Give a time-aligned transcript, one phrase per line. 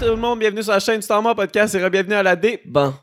[0.00, 2.62] tout le monde, bienvenue sur la chaîne du Temps Podcast et bienvenue à la D.
[2.64, 2.94] Bon.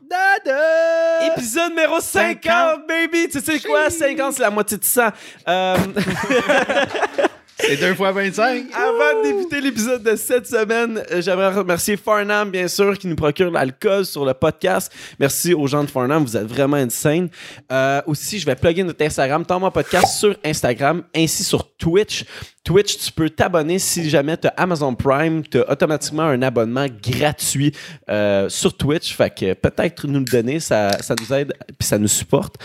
[1.32, 3.28] Épisode numéro 50, baby!
[3.30, 3.88] Tu sais quoi?
[3.88, 5.02] 50, c'est la moitié de 100.
[5.46, 5.76] Euh,
[7.68, 8.64] C'est deux fois 25.
[8.72, 13.14] avant de débuter l'épisode de cette semaine, euh, j'aimerais remercier Farnham, bien sûr, qui nous
[13.14, 14.90] procure l'alcool sur le podcast.
[15.20, 17.28] Merci aux gens de Farnham, vous êtes vraiment insane.
[17.70, 22.24] Euh, aussi, je vais plugger notre Instagram, Temps Podcast sur Instagram, ainsi sur Twitch.
[22.64, 26.86] Twitch, tu peux t'abonner si jamais tu as Amazon Prime, tu as automatiquement un abonnement
[27.02, 27.74] gratuit
[28.08, 29.14] euh, sur Twitch.
[29.14, 32.56] Fait que peut-être nous le donner, ça, ça nous aide puis ça nous supporte.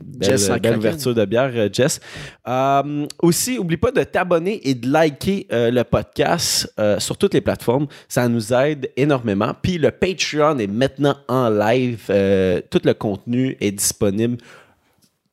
[0.00, 0.78] Belle, Jess en belle craquant.
[0.78, 2.00] ouverture de bière, euh, Jess.
[2.46, 7.34] Euh, aussi, oublie pas de t'abonner et de liker euh, le podcast euh, sur toutes
[7.34, 7.86] les plateformes.
[8.08, 9.52] Ça nous aide énormément.
[9.60, 12.04] Puis le Patreon est maintenant en live.
[12.10, 14.38] Euh, tout le contenu est disponible.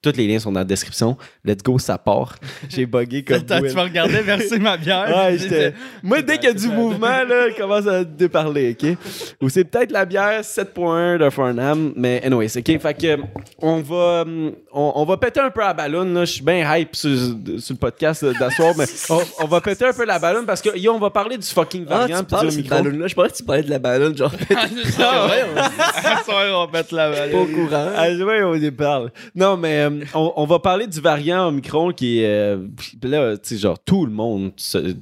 [0.01, 1.17] Tous les liens sont dans la description.
[1.49, 2.35] Let's go, ça part.
[2.69, 5.07] J'ai buggé comme Attends, tu me regardais verser ma bière.
[5.19, 8.97] Ouais, j'étais- Moi, dès qu'il y a du mouvement, là, il commence à déparler, OK?
[9.41, 12.79] Ou c'est peut-être la bière 7.1 de Farnham, mais anyways, OK?
[12.79, 13.17] Fait que,
[13.57, 14.25] on va,
[14.71, 16.25] on, on va péter un peu la ballonne, là.
[16.25, 19.93] Je suis bien hype sur, sur le podcast d'asseoir, mais on, on va péter un
[19.93, 22.63] peu la ballonne parce que, yo, on va parler du fucking Ah, variant tu puis
[22.63, 23.07] parles ballonne-là.
[23.07, 24.55] Je pensais que tu parlais de la ballonne, genre, pas
[24.99, 26.59] Ah ouais, on...
[26.59, 27.35] On va mettre la balle.
[27.35, 27.87] au courant.
[27.95, 29.11] Ah, ouais, on y parle.
[29.35, 32.25] Non, mais euh, on, on va parler du variant Omicron qui est.
[32.27, 32.67] euh,
[33.03, 34.95] là, tu sais, genre, tout le monde se-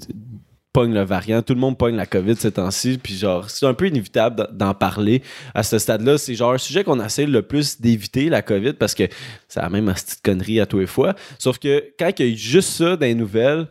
[0.74, 3.74] pogne le variant, tout le monde pogne la COVID ces temps-ci, puis genre, c'est un
[3.74, 5.24] peu inévitable d'en- parler
[5.56, 6.20] à ce stade-là.
[6.20, 9.04] C'est genre un sujet qu'on essaie le plus d'éviter, la COVID, parce que
[9.48, 11.16] c'est la même petite connerie à tous les fois.
[11.40, 13.68] Sauf que quand il y a eu juste ça dans les nouvelles,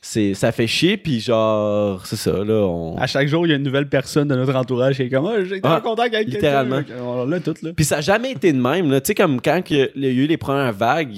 [0.00, 2.96] c'est, ça fait chier, puis genre, c'est ça, là, on.
[2.98, 5.26] À chaque jour, il y a une nouvelle personne de notre entourage qui est comme,
[5.26, 6.64] ah, j'ai été Ah, en contact avec quelqu'un.
[6.64, 7.24] littéralement.
[7.28, 7.70] L'a tout, là.
[7.74, 8.90] Puis ça n'a jamais été de même.
[8.90, 9.00] là.
[9.00, 11.16] Tu sais, comme quand il y a eu les premières vagues,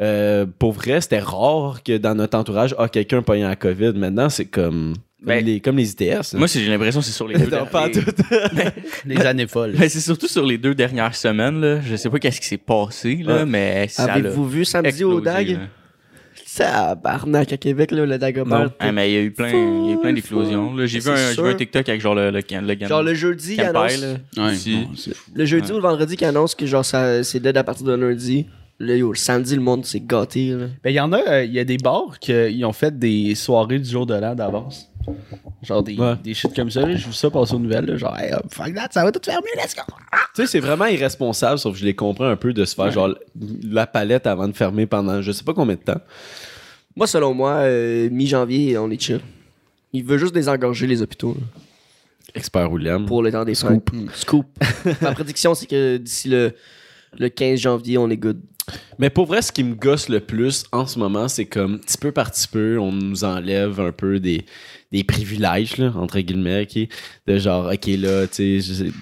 [0.00, 3.92] euh, pour vrai, c'était rare que dans notre entourage, ah, quelqu'un pogné la COVID.
[3.96, 6.34] Maintenant, c'est comme, comme, Ben, les, comme les ITS.
[6.34, 8.22] Moi, c'est- j'ai l'impression que c'est sur les deux Non, pas derniers- tout.
[9.06, 9.74] Les années folles.
[9.78, 11.60] Mais c'est surtout sur les deux dernières semaines.
[11.60, 11.80] Là.
[11.82, 13.44] Je sais pas qu'est-ce qui s'est passé, là, Ouais.
[13.46, 15.58] mais Avez-vous vu samedi explosé, au DAG?
[16.46, 18.70] Ça, barnac à Québec, là, le Dagobert.
[18.80, 20.74] Ah, mais il y a eu plein, il y a eu plein d'explosions.
[20.74, 20.86] là.
[20.86, 23.02] J'ai vu, C'est un, j'ai vu un TikTok avec genre le, le, le, le Genre
[23.02, 24.00] le jeudi, il Campai, annonce.
[24.36, 24.44] là.
[24.46, 24.76] Ouais, aussi.
[24.76, 27.62] non, c'est- Le jeudi ou le vendredi, qui annonce que genre ça, c'est dead à
[27.62, 28.46] partir de lundi.
[28.82, 30.48] Là, yo, le samedi, le monde s'est gâté.
[30.52, 30.66] Là.
[30.82, 32.32] Ben, il y en a, euh, il y a des bars qui
[32.64, 34.88] ont fait des soirées du jour de l'an d'avance.
[35.62, 36.14] Genre des, Ouais.
[36.24, 36.96] des shit comme ça, là.
[36.96, 37.96] Je vu ça passer aux nouvelles, là.
[37.98, 39.82] Genre, hey, hop, fuck that, ça va tout fermer, let's go.
[40.34, 42.90] Tu sais, c'est vraiment irresponsable, sauf que je les comprends un peu de se faire
[42.90, 43.14] genre
[43.62, 46.00] la palette avant de fermer pendant je sais pas combien de temps.
[46.96, 49.20] Moi, selon moi, euh, mi-janvier, on est chill.
[49.92, 51.46] Il veut juste désengorger les hôpitaux là,
[52.34, 53.04] Expert William.
[53.06, 53.92] pour le temps des fêtes.
[53.92, 54.46] Mm, Scoop.
[55.02, 56.52] Ma prédiction, c'est que d'ici le,
[57.18, 58.40] le 15 janvier, on est good.
[58.98, 61.98] Mais pour vrai, ce qui me gosse le plus en ce moment, c'est comme petit
[61.98, 64.44] peu par petit peu, on nous enlève un peu des,
[64.92, 66.88] des privilèges, là, entre guillemets, ok?
[67.26, 68.92] De genre, ok, là, tu sais,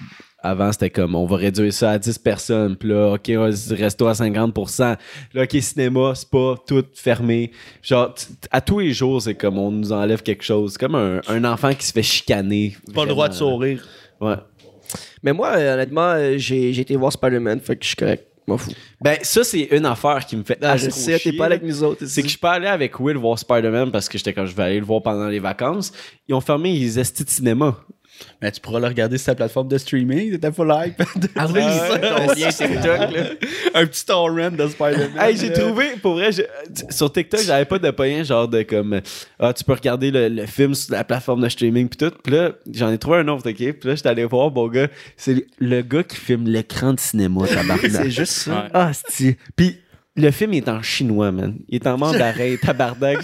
[0.41, 3.31] avant c'était comme, on va réduire ça à 10 personnes, puis là, ok,
[3.71, 4.97] resto à 50%.
[5.33, 7.51] Là, ok, cinéma, c'est pas tout fermé.
[7.81, 8.13] Genre,
[8.51, 10.73] à tous les jours, c'est comme, on nous enlève quelque chose.
[10.73, 12.77] C'est comme un, un enfant qui se fait chicaner.
[12.93, 13.85] Pas le droit de sourire.
[14.21, 14.35] Ouais.
[15.23, 18.25] Mais moi, euh, honnêtement, euh, j'ai j'ai été voir Spider-Man, fait que je suis correct.
[18.49, 18.71] M'en fous.
[18.99, 21.83] Ben, ça, c'est une affaire qui me fait Ah, je sais, t'es pas avec nous
[21.83, 22.05] autres.
[22.05, 24.55] C'est que je suis pas allé avec Will voir Spider-Man parce que j'étais comme je
[24.55, 25.91] vais aller le voir pendant les vacances.
[26.27, 27.77] Ils ont fermé les estis de cinéma.
[28.41, 31.01] Mais tu pourras le regarder sur ta plateforme de streaming, t'étais full hype.
[31.35, 31.61] Ah oui,
[32.01, 33.23] ton lien TikTok, là.
[33.73, 35.11] Un petit torrent de Spider-Man.
[35.19, 36.41] Hey, j'ai trouvé, pour vrai, je-
[36.89, 39.01] sur TikTok, j'avais pas de payen genre de comme
[39.39, 42.13] ah tu peux regarder le, le film sur la plateforme de streaming puis tout.
[42.23, 43.55] Puis là, j'en ai trouvé un autre, ok?
[43.55, 44.87] Puis là, j'étais allé voir mon gars,
[45.17, 47.89] c'est le gars qui filme l'écran de cinéma, tabarnak.
[47.91, 48.51] c'est juste ça.
[48.51, 48.69] Ouais.
[48.73, 49.37] Ah, c'est.
[49.55, 49.77] Puis
[50.19, 51.55] le film est en chinois, man.
[51.67, 53.19] Il est en mandarin, tabarnak.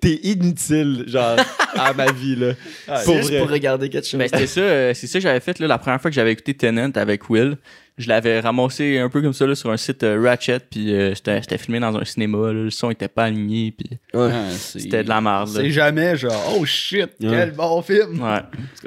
[0.00, 1.36] T'es inutile, genre,
[1.74, 2.52] à ma vie, là.
[2.86, 4.20] C'est pour juste pour regarder quelque chose.
[4.22, 6.54] C'était ça, euh, c'est ça que j'avais fait là, la première fois que j'avais écouté
[6.54, 7.56] Tenant avec Will.
[7.98, 11.14] Je l'avais ramassé un peu comme ça là, sur un site euh, Ratchet, puis euh,
[11.14, 12.48] c'était filmé dans un cinéma.
[12.48, 14.28] là, le son était pas aligné, puis Ouais.
[14.32, 15.48] Ah, c'était de la merde.
[15.48, 18.22] C'est jamais genre, oh shit, quel bon film.
[18.22, 18.40] Ouais.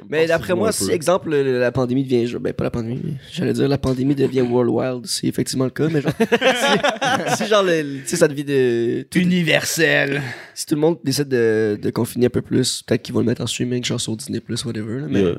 [0.10, 3.54] Mais d'après moi, si exemple le- la pandémie devient, ben pas la pandémie, mais j'allais
[3.54, 6.12] dire la pandémie devient World Wild, c'est effectivement le cas, mais genre
[7.36, 10.22] si, si genre le- tu sais ça devient de tout- Universel.
[10.54, 13.25] si tout le monde décide de, de confiner un peu plus, peut-être qu'ils vont le
[13.25, 15.00] mettre en streaming genre sur Disney Plus whatever.
[15.00, 15.36] là, mais Yeah.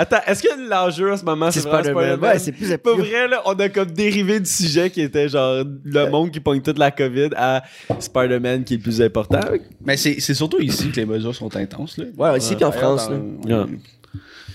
[0.00, 2.04] Attends, est-ce que l'enjeu en ce moment, c'est vraiment Spider-Man.
[2.04, 2.30] Spider-Man?
[2.32, 5.64] Ouais, c'est plus- Pas vrai, là, on a comme dérivé du sujet qui était genre
[5.84, 7.64] le monde qui pogne toute la COVID à
[7.98, 9.40] Spider-Man qui est le plus important.
[9.84, 11.98] Mais c'est c'est surtout ici que les mesures sont intenses.
[11.98, 12.04] Là.
[12.16, 13.16] ouais, ici puis en France là.
[13.44, 13.66] Dans-.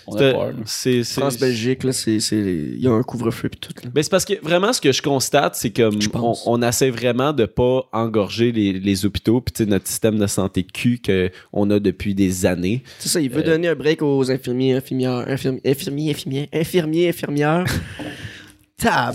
[0.08, 0.54] On a peur.
[0.66, 3.90] France-Belgique, là, c'est, c'est, il y a un couvre-feu pis tout, là.
[3.94, 5.98] Ben, c'est parce que vraiment, ce que je constate, c'est comme
[6.46, 10.28] on, essaie vraiment de pas engorger les, les hôpitaux, puis tu sais, notre système de
[10.28, 12.84] santé cul qu'on a depuis des années.
[13.00, 17.66] C'est ça, il veut donner un break aux infirmiers, infirmières, infirmiers, infirmiers, infirmiers, infirmiers, infirmières.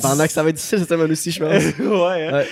[0.01, 1.63] Pendant que ça va être difficile cette semaine aussi, je pense.
[1.79, 2.47] ouais, Ouais.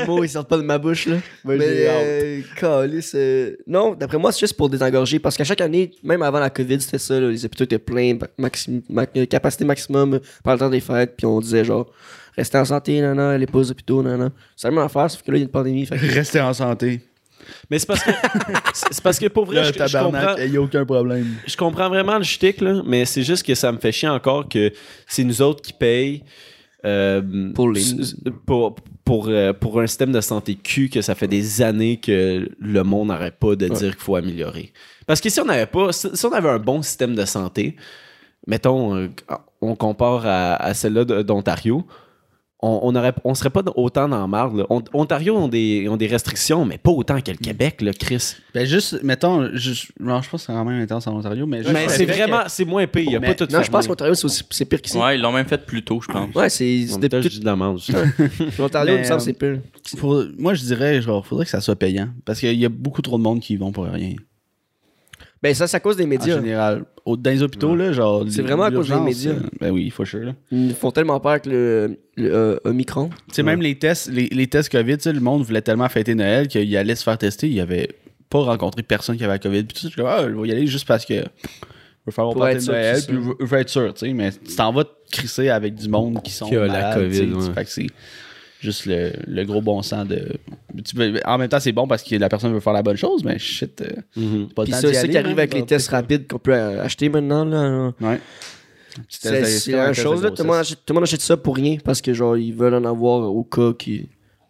[0.00, 1.16] Les mots, ils sortent pas de ma bouche, là.
[1.58, 5.18] Mais, euh, câlisse, euh, non, d'après moi, c'est juste pour désengorger.
[5.18, 8.18] Parce qu'à chaque année, même avant la COVID, c'était ça, là, les hôpitaux étaient pleins,
[8.38, 11.92] maxi- ma- euh, capacité maximum par le temps des fêtes, puis on disait genre,
[12.36, 14.32] restez en santé, allez pas aux hôpitaux, non.
[14.56, 15.86] C'est la même affaire, sauf que là, il y a une pandémie.
[15.86, 17.00] Fait que- Restez en santé.
[17.70, 18.10] Mais c'est parce que
[18.74, 21.26] c'est parce que pour vrai, Là, je, je comprends, tabarnak, il n'y a aucun problème.
[21.46, 24.48] je comprends vraiment le shtick, là, mais c'est juste que ça me fait chier encore
[24.48, 24.72] que
[25.06, 26.22] c'est nous autres qui payent
[26.84, 27.22] euh,
[27.54, 27.80] Pour les-
[28.44, 28.74] pour,
[29.04, 32.82] pour, euh, pour un système de santé cul que ça fait des années que le
[32.82, 34.72] monde n'arrête pas de dire qu'il faut améliorer.
[35.06, 37.76] Parce que si on n'avait pas, si on avait un bon système de santé,
[38.48, 39.08] mettons, euh,
[39.60, 41.84] on compare à, à celle-là d'Ontario,
[42.62, 42.92] on,
[43.24, 44.64] on serait pas autant dans la marde.
[44.94, 48.36] Ontario ont des, ont des restrictions, mais pas autant que le Québec, là, Chris.
[48.54, 49.70] Ben juste, mettons, je,
[50.00, 52.04] non, je pense que c'est quand même intense en Ontario, mais, juste mais le c'est
[52.06, 53.02] vraiment, c'est moins pire.
[53.02, 54.96] Il n'y a Mais- pas tout Non, je pense qu'Ontario, c'est, pire qu'ici.
[54.96, 56.28] Ouais, Ouais, ils l'ont même fait plus tôt, je pense.
[56.48, 57.80] c'est, En c'est depuis dis de la merde.
[58.58, 59.58] L'Ontario, il me semble, euh, c'est pire.
[59.90, 62.08] que pour- moi, je dirais, genre, faudrait que ça soit payant.
[62.24, 64.14] Parce qu'il y a beaucoup trop de monde qui y vont pour rien.
[65.42, 66.36] Ben, ça, c'est à cause des En médias.
[66.36, 66.84] général.
[67.04, 68.24] Au- dans les hôpitaux, là, genre.
[68.28, 69.32] C'est vraiment à cause des médias.
[69.60, 70.34] Ben oui, faut sure, là.
[70.52, 73.08] Ils font tellement peur avec le, le euh, Omicron.
[73.28, 75.88] Tu sais, même les tests, les, les tests COVID, tu sais, le monde voulait tellement
[75.88, 77.48] fêter Noël qu'il allait se faire tester.
[77.48, 77.88] Il avait
[78.30, 79.64] pas rencontré personne qui avait la COVID.
[79.64, 81.20] Puis tout ça, ah, je vais y aller juste parce que je
[82.06, 83.06] veux faire mon Pour party être de sûr Noël, que
[83.36, 84.12] puis veux être sûr, tu sais.
[84.12, 86.98] Mais tu t'en vas te crisser avec du monde qui sont Qui a la malades,
[86.98, 87.52] COVID, ouais.
[87.54, 87.86] Fait que c'est
[88.62, 90.38] juste le, le gros bon sens de.
[91.24, 93.38] en même temps, c'est bon parce que la personne veut faire la bonne chose, mais
[93.38, 93.82] shit.
[94.54, 96.82] pas Puis temps ça, c'est qui arrive hein, avec les tests rapides qu'on peut euh,
[96.84, 97.44] acheter maintenant.
[97.44, 97.92] Là.
[98.00, 98.20] Ouais.
[99.08, 100.22] C'est, la chose.
[100.22, 102.36] Là, tout, le monde achète, tout le monde achète ça pour rien parce que genre
[102.36, 104.08] ils veulent en avoir au cas qui.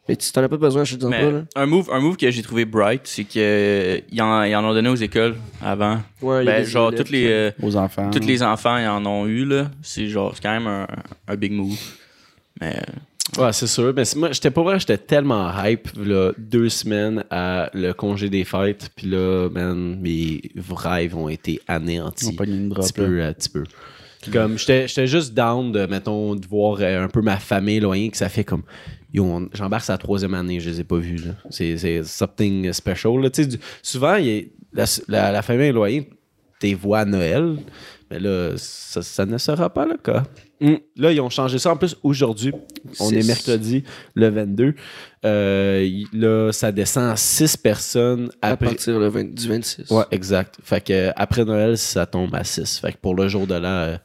[0.09, 1.31] Mais si t'en as pas besoin, achète-en pas.
[1.31, 1.45] Là.
[1.55, 4.75] un move, un move que j'ai trouvé bright, c'est que ils en, ils en ont
[4.75, 6.01] donné aux écoles avant.
[6.21, 8.11] Ouais, il y a Ben, des genre élèves toutes les euh, Aux enfants.
[8.11, 9.71] tous les enfants ils en ont eu là.
[9.81, 10.89] C'est genre c'est quand même un,
[11.29, 11.79] un big move.
[12.61, 12.83] Mais
[13.39, 13.93] Ouais, c'est sûr.
[13.95, 18.45] Mais moi, j'étais pas vrai, j'étais tellement hype, là, deux semaines à le congé des
[18.45, 18.91] fêtes.
[18.97, 22.27] Puis là, man, mes rêves ont été anéantis.
[22.73, 23.65] Un petit peu, un petit peu.
[24.33, 28.17] Comme, j'étais juste down de, mettons, de voir euh, un peu ma famille éloignée, que
[28.17, 28.63] ça fait comme.
[29.53, 31.21] J'embarque sa troisième année, je les ai pas vus.
[31.51, 33.21] C'est something special.
[33.21, 33.29] là.
[33.31, 36.09] Du- souvent, il la, la- la famille éloignée,
[36.61, 37.57] t'es vois à Noël,
[38.11, 40.23] mais là, ça, ça ne sera pas le cas.
[40.63, 40.77] Mm.
[40.97, 41.73] Là, ils ont changé ça.
[41.73, 42.53] En plus, aujourd'hui,
[43.01, 43.83] on est mercredi,
[44.15, 44.75] le 22.
[45.25, 48.67] Euh, là, ça descend à 6 personnes à après.
[48.67, 49.91] partir le 20 du 26.
[49.91, 50.57] Ouais, exact.
[50.63, 52.79] Fait que euh, après Noël, ça tombe à 6.
[52.79, 53.99] Fait que pour le jour de l'an,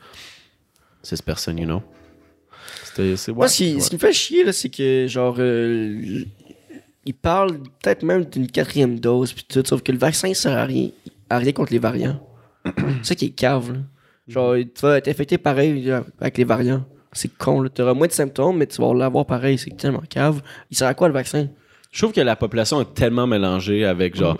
[1.04, 1.82] 6 personnes, you know.
[2.86, 3.80] C'était- C'est Moi, ouais, ce qui, ouais.
[3.80, 6.24] ce qui me fait chier, là, c'est que, genre, euh,
[7.06, 10.66] ils parlent peut-être même d'une quatrième dose, puis tout, sauf que le vaccin sert à
[10.66, 10.90] rien,
[11.30, 12.20] à rien contre les variants.
[12.66, 13.80] c'est ça qui est cave, là.
[14.28, 16.86] Genre, tu vas être infecté pareil là, avec les variants.
[17.14, 17.70] C'est con, là.
[17.70, 19.58] T'auras moins de symptômes, mais tu vas l'avoir pareil.
[19.58, 20.42] C'est tellement cave.
[20.70, 21.48] Il sert à quoi le vaccin?
[21.92, 24.38] Je trouve que la population est tellement mélangée avec genre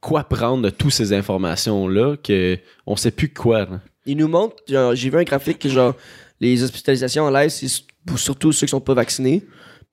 [0.00, 3.68] quoi prendre de toutes ces informations-là que on sait plus quoi.
[4.06, 4.56] Il nous montre,
[4.94, 5.94] j'ai vu un graphique que, genre,
[6.40, 7.68] les hospitalisations en live, c'est
[8.16, 9.44] surtout ceux qui sont pas vaccinés.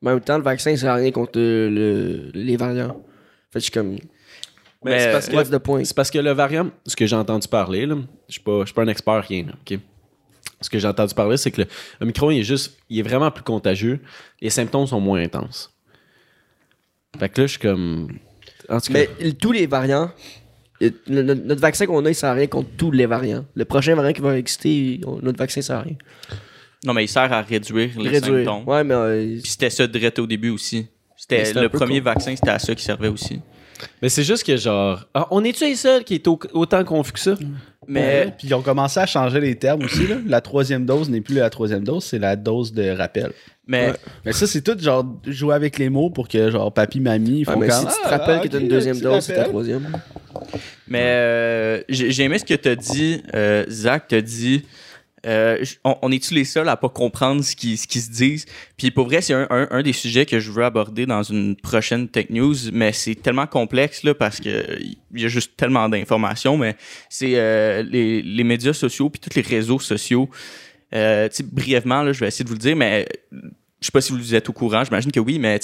[0.02, 2.96] Mais en même temps, le vaccin, ça sert à rien contre euh, le- les variants.
[3.52, 3.98] Fait je suis comme,
[4.92, 7.96] Mais c'est parce que parce le variant, ce que j'ai entendu parler, là,
[8.28, 9.78] je suis pas, je suis pas un expert rien, là.
[10.62, 11.68] Ce que j'ai entendu parler, c'est que le,
[12.00, 14.00] le micro, il est juste, il est vraiment plus contagieux.
[14.42, 15.72] Les symptômes sont moins intenses.
[17.20, 18.18] Fait que là, je suis comme,
[18.70, 20.12] en tout cas, Mais tous les variants,
[20.82, 23.46] le- le- notre vaccin qu'on a, il sert à rien contre tous les variants.
[23.56, 25.96] Le prochain variant qui va exister, on- notre vaccin sert à rien.
[26.86, 28.46] non mais il sert à réduire les Réduire.
[28.46, 28.68] symptômes.
[28.68, 30.88] Ouais, mais euh, Puis c'était ça direct au début aussi.
[31.18, 32.06] C'était le premier con.
[32.06, 33.40] vaccin, c'était à ça qui servait aussi.
[34.02, 37.12] Mais c'est juste que genre, ah, on est-tu les seuls qui est au- autant confus
[37.14, 37.36] que ça?
[37.88, 40.08] Mais Puis ils ont commencé à changer les termes aussi.
[40.08, 40.16] Là.
[40.26, 43.32] La troisième dose n'est plus la troisième dose, c'est la dose de rappel.
[43.68, 43.94] mais
[44.26, 47.50] Mais ça, c'est tout genre jouer avec les mots pour que genre papy, mamie, ils
[47.50, 49.24] ouais, mais comme, si tu te Ah, rappelles ah, que t'as ok, une deuxième dose,
[49.24, 49.88] c'est ta troisième.
[50.88, 54.06] Mais euh, j'ai j'ai aimé ce que t'as dit, euh, Zach.
[54.08, 54.64] T'as dit,
[55.26, 58.46] euh, on, est-tu les seuls à pas comprendre ce qui, se disent?
[58.78, 62.28] Puis pour vrai, c'est un, des sujets que je veux aborder dans une prochaine Tech
[62.30, 66.58] News, mais c'est tellement complexe là parce que il y a juste tellement d'informations.
[66.58, 66.76] Mais
[67.10, 70.30] c'est euh, les, médias sociaux puis tous les réseaux sociaux.
[70.94, 74.36] Euh, brièvement, je vais essayer de vous le dire, mais je sais pas si vous
[74.36, 75.60] êtes au courant, j'imagine que oui, mais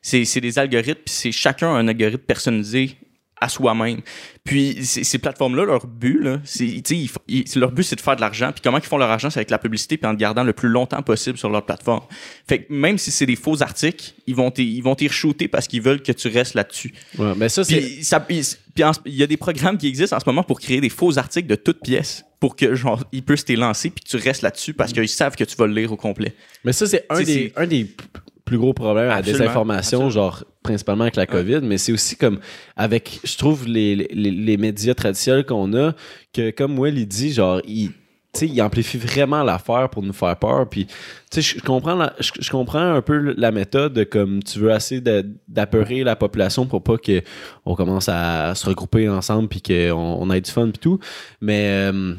[0.00, 2.96] c'est des algorithmes, puis c'est chacun un algorithme personnalisé
[3.42, 4.00] à soi-même.
[4.44, 6.82] Puis ces, plateformes-là, leur but, là, ils
[7.28, 8.50] ils- leur but, c'est de faire de l'argent.
[8.52, 10.52] Puis comment ils font leur argent, c'est avec la publicité, puis en te gardant le
[10.52, 12.02] plus longtemps possible sur leur plateforme.
[12.48, 15.48] Fait que même si c'est des faux articles, ils vont t'y- ils vont t'y shooter
[15.48, 16.92] parce qu'ils veulent que tu restes là-dessus.
[17.18, 17.80] Ouais, mais ça, c'est.
[17.80, 18.42] Puis ça- puis-
[18.74, 20.80] puis en ce- il y a des programmes qui existent en ce moment pour créer
[20.80, 24.08] des faux articles de toutes pièces pour que genre ils puissent te lancer puis que
[24.08, 26.34] tu restes là-dessus parce qu'ils savent que tu vas le lire au complet.
[26.64, 28.04] Mais ça, c'est un des, un des p-
[28.52, 30.10] plus gros problèmes à la désinformation, absolument.
[30.10, 32.38] genre principalement avec la COVID, mais c'est aussi comme
[32.76, 35.94] avec, je trouve, les, les, les médias traditionnels qu'on a,
[36.34, 37.92] que comme Will, il dit, genre, il.
[38.34, 40.66] Tu sais, il amplifie vraiment l'affaire pour nous faire peur.
[40.66, 44.70] Puis, tu sais, je comprends, je, comprends un peu la méthode de comme tu veux
[44.70, 45.02] essayer
[45.46, 47.20] d'apeurer la population pour pas que
[47.66, 50.98] on commence à se regrouper ensemble puis qu'on on ait du fun puis tout.
[51.42, 52.14] Mais euh,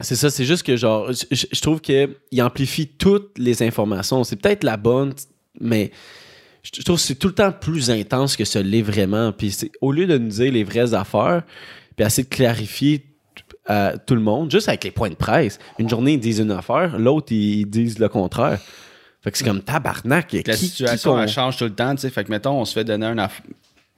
[0.00, 4.24] c'est ça, c'est juste que genre, je trouve qu'il amplifie toutes les informations.
[4.24, 5.12] C'est peut-être la bonne,
[5.60, 5.90] mais
[6.62, 9.32] je, trouve que c'est tout le temps plus intense que ce l'est vraiment.
[9.32, 11.42] Puis c'est- au lieu de nous dire les vraies affaires,
[11.96, 13.04] puis essayer de clarifier
[13.66, 15.58] à tout le monde, juste avec les points de presse.
[15.78, 18.58] Une journée, ils disent une affaire, l'autre, ils, disent le contraire.
[19.20, 20.32] Fait que c'est comme tabarnak.
[20.32, 22.10] La qui- situation, qui qu'on- elle change tout le temps, tu sais.
[22.10, 23.42] Fait que, mettons, on se fait donner un aff-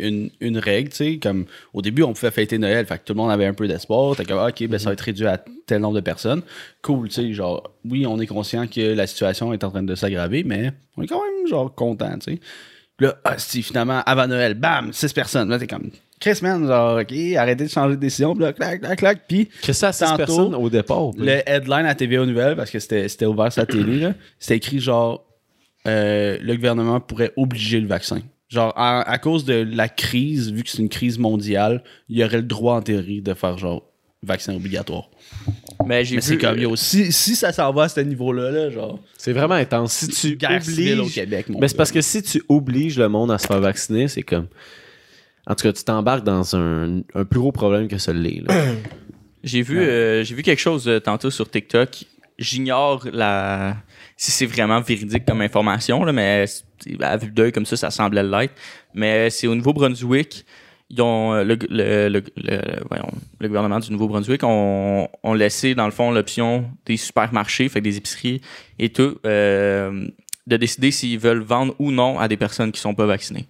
[0.01, 1.19] une, une règle, tu sais.
[1.19, 2.85] Comme au début, on pouvait fêter Noël.
[2.87, 4.17] Fait que tout le monde avait un peu d'espoir.
[4.17, 6.43] T'es comme, ah, OK, ben, ça va être réduit à tel nombre de personnes.
[6.83, 7.33] Cool, tu sais.
[7.33, 11.03] Genre, oui, on est conscient que la situation est en train de s'aggraver, mais on
[11.03, 12.41] est quand même, genre, content, tu sais.
[12.99, 15.49] Là, ah, si finalement, avant Noël, bam, 6 personnes.
[15.49, 15.91] Là, t'es comme,
[16.21, 18.35] Chris, man, genre, OK, arrêtez de changer de décision.
[18.35, 19.21] Puis là, clac, clac, clac.
[19.27, 21.11] Puis, Que ça, à six Tantôt, personnes au départ.
[21.17, 24.57] le headline à TVA Nouvelles, parce que c'était c'était ouvert sur la télé, là, c'était
[24.57, 25.25] écrit genre
[25.89, 28.21] euh, le gouvernement pourrait obliger le vaccin.
[28.51, 32.25] Genre, à, à cause de la crise, vu que c'est une crise mondiale, il y
[32.25, 33.85] aurait le droit en théorie de faire genre
[34.23, 35.09] vaccin obligatoire.
[35.87, 38.51] Mais j'ai Mais c'est vu comme yo, si, si ça s'en va à ce niveau-là,
[38.51, 39.93] là, genre, C'est vraiment intense.
[39.93, 42.99] Si tu guerre civile au obliges Québec, mon Mais c'est parce que si tu obliges
[42.99, 44.49] le monde à se faire vacciner, c'est comme.
[45.47, 48.55] En tout cas, tu t'embarques dans un, un plus gros problème que celui là.
[49.43, 52.05] J'ai vu, euh, j'ai vu quelque chose euh, tantôt sur TikTok.
[52.41, 53.77] J'ignore la
[54.17, 56.45] si c'est vraiment véridique comme information, là, mais
[57.01, 58.55] à vue d'œil comme ça, ça semblait l'être.
[58.95, 60.45] Mais c'est au Nouveau-Brunswick.
[60.93, 65.75] Ils ont euh, le, le, le, le- voyons, le gouvernement du Nouveau-Brunswick ont, ont laissé
[65.77, 68.41] dans le fond l'option des supermarchés, fait des épiceries
[68.79, 70.09] et tout, euh,
[70.49, 73.47] de décider s'ils veulent vendre ou non à des personnes qui sont pas vaccinées.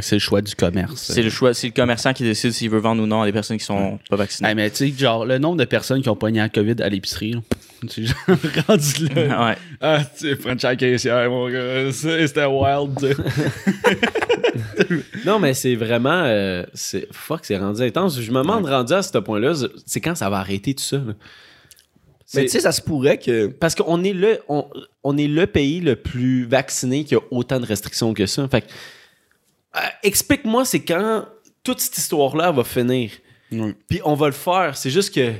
[0.00, 1.12] C'est le choix du commerce.
[1.12, 3.32] C'est le choix, c'est le commerçant qui décide s'il veut vendre ou non à des
[3.32, 4.48] personnes qui sont pas vaccinées.
[4.48, 6.88] Hey, mais tu sais, genre, le nombre de personnes qui ont pogné la COVID à
[6.88, 7.36] l'épicerie,
[7.86, 8.36] là, tu sais, genre,
[8.68, 9.46] rendu là.
[9.48, 9.56] ouais.
[9.80, 13.16] Ah, tu sais, French à caissière, mon gars, c'était wild,
[15.24, 16.22] non, mais c'est vraiment.
[16.24, 18.20] euh, c'est, fuck, c'est rendu intense.
[18.20, 20.98] Je me demande, rendu à ce point-là, c'est quand ça va arrêter tout ça.
[20.98, 21.14] là?
[22.34, 23.46] Mais tu sais, ça se pourrait que.
[23.46, 24.68] Parce qu'on est le, on,
[25.04, 28.48] on est le pays le plus vacciné qui a autant de restrictions que ça.
[28.48, 28.66] Fait que,
[29.76, 31.24] euh, explique-moi, c'est quand
[31.62, 33.10] toute cette histoire-là va finir?
[33.50, 34.76] Puis on va le faire.
[34.76, 35.32] C'est juste que,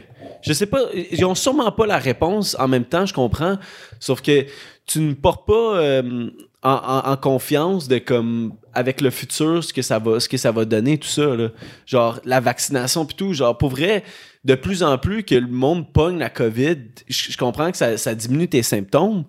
[0.42, 3.58] je sais pas, ils ont sûrement pas la réponse en même temps, je comprends.
[3.98, 4.46] Sauf que
[4.86, 6.30] tu ne portes pas euh,
[6.62, 10.64] en, confiance de comme avec le futur ce que ça va, ce que ça va
[10.64, 11.34] donner tout ça.
[11.34, 11.48] Là.
[11.86, 13.32] Genre la vaccination puis tout.
[13.32, 14.04] Genre pour vrai,
[14.44, 16.76] de plus en plus que le monde pogne la COVID,
[17.08, 19.24] je, comprends que ça, diminue tes symptômes,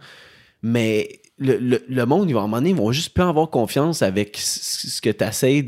[0.61, 3.23] mais le, le- le monde, ils vont, à un moment donné, ils vont juste plus
[3.23, 5.63] avoir confiance avec ce que tu essaies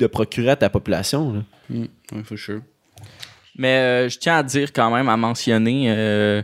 [0.00, 1.32] de procurer à ta population.
[1.32, 1.40] là.
[1.70, 2.60] Mm, ouais, for sure.
[3.56, 6.42] Mais euh, je tiens à dire quand même, à mentionner euh,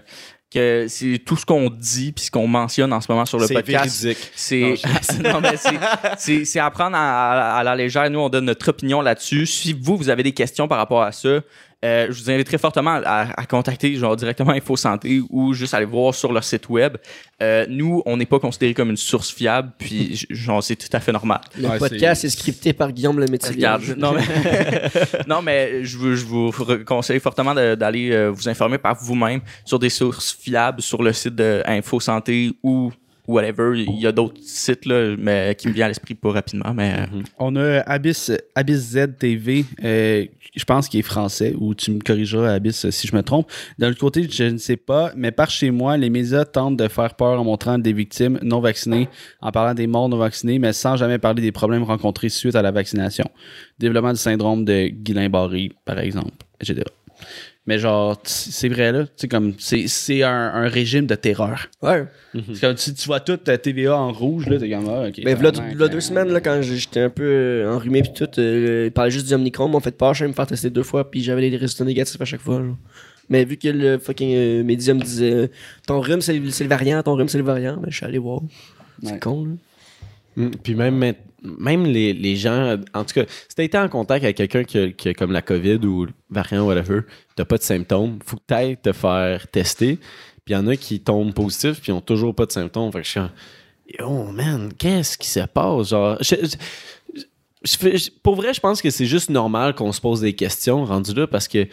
[0.52, 3.46] que c'est tout ce qu'on dit puis ce qu'on mentionne en ce moment sur le
[3.54, 3.96] podcast.
[4.34, 4.74] c'est-
[6.18, 8.08] c'est c'est à prendre à, à la légère.
[8.10, 9.46] Nous, on donne notre opinion là-dessus.
[9.46, 11.40] Si vous, vous avez des questions par rapport à ça,
[11.84, 15.84] euh, je vous inviterai fortement à, à contacter genre directement Info Santé ou juste aller
[15.84, 16.96] voir sur leur site web.
[17.42, 21.00] Euh, nous, on n'est pas considéré comme une source fiable, puis genre c'est tout à
[21.00, 21.40] fait normal.
[21.58, 22.30] Le Ouais, podcast est...
[22.30, 23.50] scripté par Guillaume le métier.
[23.54, 24.22] Regarde, non mais,
[25.28, 26.50] non, mais je, vous- je vous
[26.86, 31.34] conseille fortement d'aller euh, vous informer par vous-même sur des sources fiables sur le site
[31.34, 32.90] de Info Santé ou
[33.26, 33.84] whatever.
[33.86, 36.94] Il y a d'autres sites là, mais qui me viennent à l'esprit pas rapidement, mais
[36.98, 42.00] euh, On a Abyss, Abyss TV, euh, je pense qu'il est français, ou tu me
[42.00, 43.50] corrigeras, Abyss, si je me trompe.
[43.78, 46.88] D'un autre côté, je ne sais pas, mais par chez moi, les médias tentent de
[46.88, 49.08] faire peur en montrant des victimes non vaccinées,
[49.40, 52.62] en parlant des morts non vaccinées, mais sans jamais parler des problèmes rencontrés suite à
[52.62, 53.28] la vaccination.
[53.78, 56.84] Développement du syndrome de Guillain-Barré, par exemple, etc.
[57.66, 61.66] Mais genre, c'est vrai là, c'est comme, c'est un, un régime de terreur.
[61.82, 62.04] Ouais.
[62.32, 65.18] C'est comme si tu vois toute ta TVA en rouge, là, t'es comme, ah, ok.
[65.18, 65.50] V'là
[65.84, 69.10] euh, deux semaines, là, quand j'étais un peu euh, enrhumé pis tout, euh, ils parlaient
[69.10, 71.56] juste du Omnicron, m'ont fait peur, je me faire tester deux fois, puis j'avais les
[71.56, 72.60] résultats négatifs à chaque fois.
[72.60, 72.66] là.
[73.28, 75.46] Mais vu que le fucking euh, médium disait euh,
[75.88, 78.18] ton rhume c'est, c'est le variant, ton rhume c'est le variant, ben je suis allé
[78.18, 78.40] voir.
[79.02, 79.18] C'est Ouais.
[79.18, 79.50] con, là.
[80.36, 84.24] Mm, Puis même, même les, les gens, en tout cas, si t'as été en contact
[84.24, 87.00] avec quelqu'un qui, a- qui a comme la COVID ou variant, whatever,
[87.36, 89.96] t'as pas de symptômes, faut que t'ailles te faire tester.
[90.44, 92.92] Puis il y en a qui tombent positifs puis ils ont toujours pas de symptômes.
[92.92, 93.20] Fait que je suis
[93.98, 95.88] yo man, qu'est-ce qui se passe?
[95.88, 97.20] Genre, je- je-
[97.64, 100.34] je fais- je- pour vrai, je pense que c'est juste normal qu'on se pose des
[100.34, 101.66] questions rendu là parce que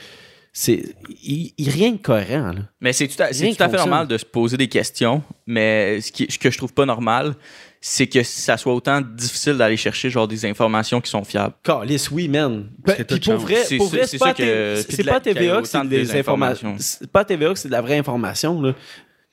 [0.51, 2.53] c'est il, il- rien de cohérent.
[2.53, 2.61] Là.
[2.81, 6.27] Mais c'est tout à, tout fait normal de se poser des questions, mais ce, qui,
[6.29, 7.35] ce que je trouve pas normal,
[7.85, 11.53] c'est que ça soit autant difficile d'aller chercher genre des informations qui sont fiables.
[11.63, 12.69] Calice, oui, man.
[12.85, 16.77] Parce que Puis pour vrai, C'est pour vrai, c'est pas, TVA que c'est des informations.
[16.79, 18.73] C'est pas TVA que c'est de la vraie information, là.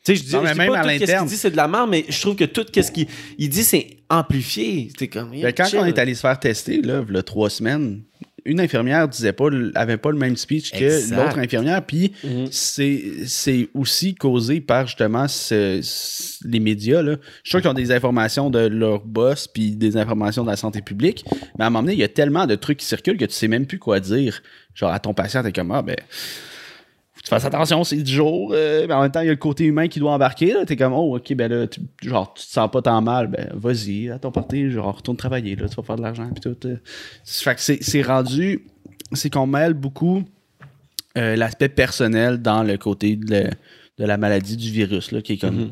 [0.05, 1.27] Tu sais, je dis, Non, mais je dis même pas à tout ce l'interne.
[1.27, 3.07] qu'il dit, c'est de la merde, mais je trouve que tout ce qu'il
[3.39, 4.91] il dit, c'est amplifié.
[4.99, 5.79] C'est comme, Ben, quand chill.
[5.79, 8.03] on est allé se faire tester, là, il y a trois semaines,
[8.45, 11.85] une infirmière disait pas, avait pas le même speech que l'autre infirmière.
[11.85, 12.49] Puis Mhm.
[12.51, 17.03] c'est, c'est aussi causé par justement ce- ce- les médias.
[17.03, 17.13] Là.
[17.13, 20.57] Je suis sûr qu'ils ont des informations de leur boss puis des informations de la
[20.57, 21.25] santé publique.
[21.59, 23.35] Mais à un moment donné, il y a tellement de trucs qui circulent que tu
[23.35, 24.43] sais même plus quoi dire.
[24.75, 25.97] Genre à ton patient, t'es comme ah ben.
[27.23, 28.53] Faut que tu fasses attention, c'est du jour.
[28.55, 30.55] euh, mais en même temps, il y a le côté humain qui doit embarquer.
[30.55, 30.65] Là.
[30.65, 33.27] T'es comme, oh, ok, ben là, tu, genre, tu te sens pas tant mal.
[33.29, 36.29] Ben, vas-y, à ton parti, genre, retourne travailler, là, tu vas faire de l'argent.
[36.33, 36.67] Puis tout.
[36.67, 36.77] euh.
[37.25, 38.65] Fait que c'est, c'est rendu,
[39.13, 40.23] c'est qu'on mêle beaucoup
[41.19, 43.51] euh, l'aspect personnel dans le côté de, le-
[43.99, 45.71] de la maladie du virus, là, qui est comme.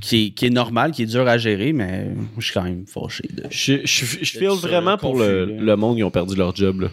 [0.00, 2.86] Qui est, qui est normal, qui est dur à gérer, mais je suis quand même
[2.86, 3.28] fâché.
[3.30, 3.42] De...
[3.50, 6.80] Je, je, je feel D'être, vraiment pour le, le monde qui ont perdu leur job,
[6.80, 6.88] là.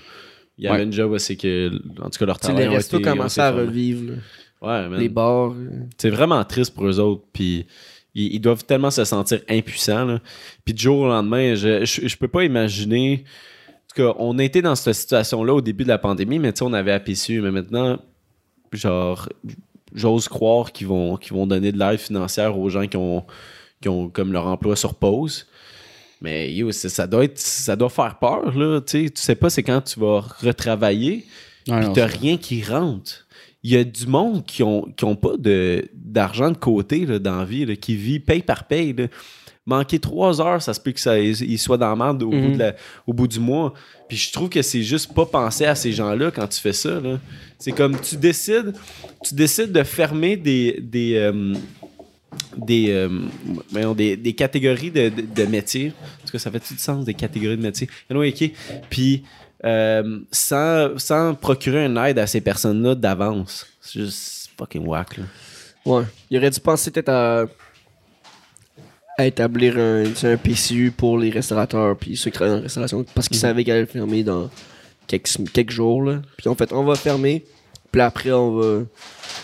[0.60, 0.84] Il y avait Ouais.
[0.84, 4.14] une job, c'est que, en tout cas, leur travail les a restos commençaient à revivre.
[4.62, 5.00] Ouais, man.
[5.00, 5.54] Les bars.
[5.98, 7.24] C'est vraiment triste pour eux autres.
[7.32, 7.66] Puis
[8.14, 10.04] ils, ils doivent tellement se sentir impuissants.
[10.06, 10.20] là.
[10.66, 13.24] Puis du jour au lendemain, je, je, je peux pas imaginer.
[13.70, 16.52] En tout cas, on a été dans cette situation-là au début de la pandémie, mais
[16.52, 17.40] tu sais, on avait APCU.
[17.42, 17.98] Mais maintenant,
[18.74, 19.30] genre,
[19.96, 23.26] j'ose croire qu'ils vont, qu'ils vont donner de l'aide financière aux gens qui ont,
[23.82, 25.48] qui ont comme leur emploi sur pause.
[26.22, 28.82] Mais yo, ça doit être ça doit faire peur, là.
[28.82, 31.26] Tu sais, pas c'est quand tu vas retravailler.
[31.68, 33.26] Ouais, Puis t'as rien qui rentre.
[33.64, 35.34] Il y a du monde qui ont, qui ont pas
[35.94, 38.94] d'argent de côté là, dans la vie, là, qui vit paye par paye.
[38.94, 39.08] là.
[39.66, 42.36] Manquer trois heures, ça se peut que ça il soit dans la merde au, bout
[42.38, 42.54] Mhm.
[42.54, 43.74] de la- au bout du mois.
[44.08, 47.00] Puis je trouve que c'est juste pas penser à ces gens-là quand tu fais ça.
[47.60, 48.74] C'est comme tu décides,
[49.24, 51.54] tu décides de fermer des, des, euh,
[52.56, 53.10] des, euh,
[53.72, 55.94] voyons, des, des catégories de, de, de métiers.
[56.22, 57.90] En tout cas, ça fait-tu du sens, des catégories de métiers?
[58.10, 58.52] Anyway, ok.
[58.90, 59.24] Puis,
[59.66, 63.68] euh, sans, sans procurer une aide à ces personnes-là d'avance.
[63.82, 65.24] C'est juste fucking whack, là.
[65.86, 66.04] Ouais.
[66.30, 67.46] Il aurait dû penser peut-être à,
[69.18, 73.06] à établir un, un PCU pour les restaurateurs puis ceux qui travaillent dans la restauration
[73.16, 74.50] parce qu'ils savaient qu'elle allait fermer dans
[75.08, 76.04] quelques, quelques jours.
[76.04, 76.22] Là.
[76.38, 77.46] Puis en fait, on va fermer.
[77.92, 78.84] Puis après, on va.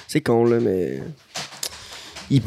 [0.07, 1.01] C'est con, là, mais.
[2.29, 2.41] Ils-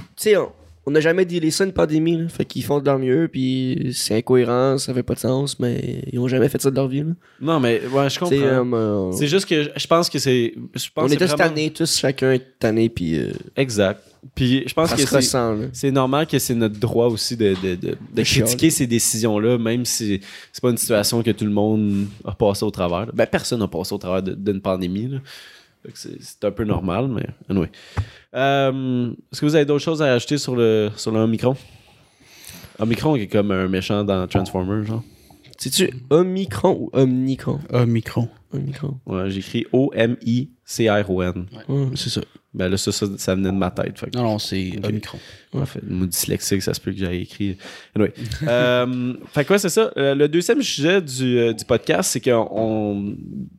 [0.87, 2.17] on- n'a jamais dit ça une pandémie.
[2.17, 2.29] Là.
[2.29, 3.29] Fait qu'ils font de leur mieux.
[3.31, 6.77] Puis c'est incohérent, ça fait pas de sens, mais ils ont jamais fait ça de
[6.77, 7.01] leur vie.
[7.01, 7.13] Là.
[7.43, 8.35] Non, mais ouais, je comprends.
[8.75, 10.55] euh, c'est juste que je- pense que c'est.
[10.97, 14.03] On est tous vraiment- tannés, tous, chacun est tanné, puis euh, Exact.
[14.35, 15.03] Puis je pense ça que
[15.73, 15.91] c'est.
[15.93, 19.85] normal que c'est notre droit aussi de, de, de, de De critiquer ces décisions-là, même
[19.85, 20.21] si
[20.53, 23.07] c'est pas une situation que tout le monde a passé au travers.
[23.07, 23.13] là.
[23.15, 25.07] Ben, personne n'a passé au travers de- d'une pandémie.
[25.09, 25.19] là.
[25.95, 27.71] C'est un peu normal, mais anyway.
[28.35, 31.57] Euh, Est-ce que vous avez d'autres choses à ajouter sur le, sur le Omicron?
[32.79, 35.03] Omicron qui est comme un méchant dans Transformers, genre.
[35.57, 37.59] C'est-tu Omicron ou Omnicron?
[37.73, 37.85] Ah,
[38.53, 38.89] micro.
[38.89, 39.01] Omicron.
[39.07, 41.47] Ouais, j'ai écrit O-M-I-C-R-O-N.
[41.69, 41.87] Ouais.
[41.97, 42.21] C'est ça.
[42.55, 43.99] Ben là, ça, ça, ça venait de ma tête.
[43.99, 44.85] Fait que- Non, non, c'est Ok.
[44.89, 45.19] Omicron.
[45.53, 47.57] En fait, le mot dyslexique, ça se peut que j'aille écrit.
[47.95, 48.13] Anyway.
[48.49, 49.93] euh, fait que ouais, c'est ça.
[49.97, 53.15] Euh, le deuxième sujet du, euh, du podcast, c'est qu'on, dans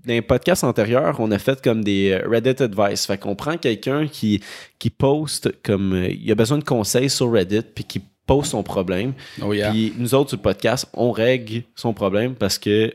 [0.07, 3.05] les podcasts antérieurs, on a fait comme des euh, Reddit Advice.
[3.05, 4.41] Fait qu'on prend quelqu'un qui,
[4.79, 5.93] qui poste comme.
[5.93, 9.13] euh, il a besoin de conseils sur Reddit, puis qui poste son problème.
[9.41, 9.69] Oh yeah.
[9.71, 12.93] Puis nous autres, sur le podcast, on règle son problème parce que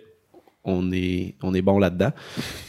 [0.65, 2.11] on est, on est bon là-dedans.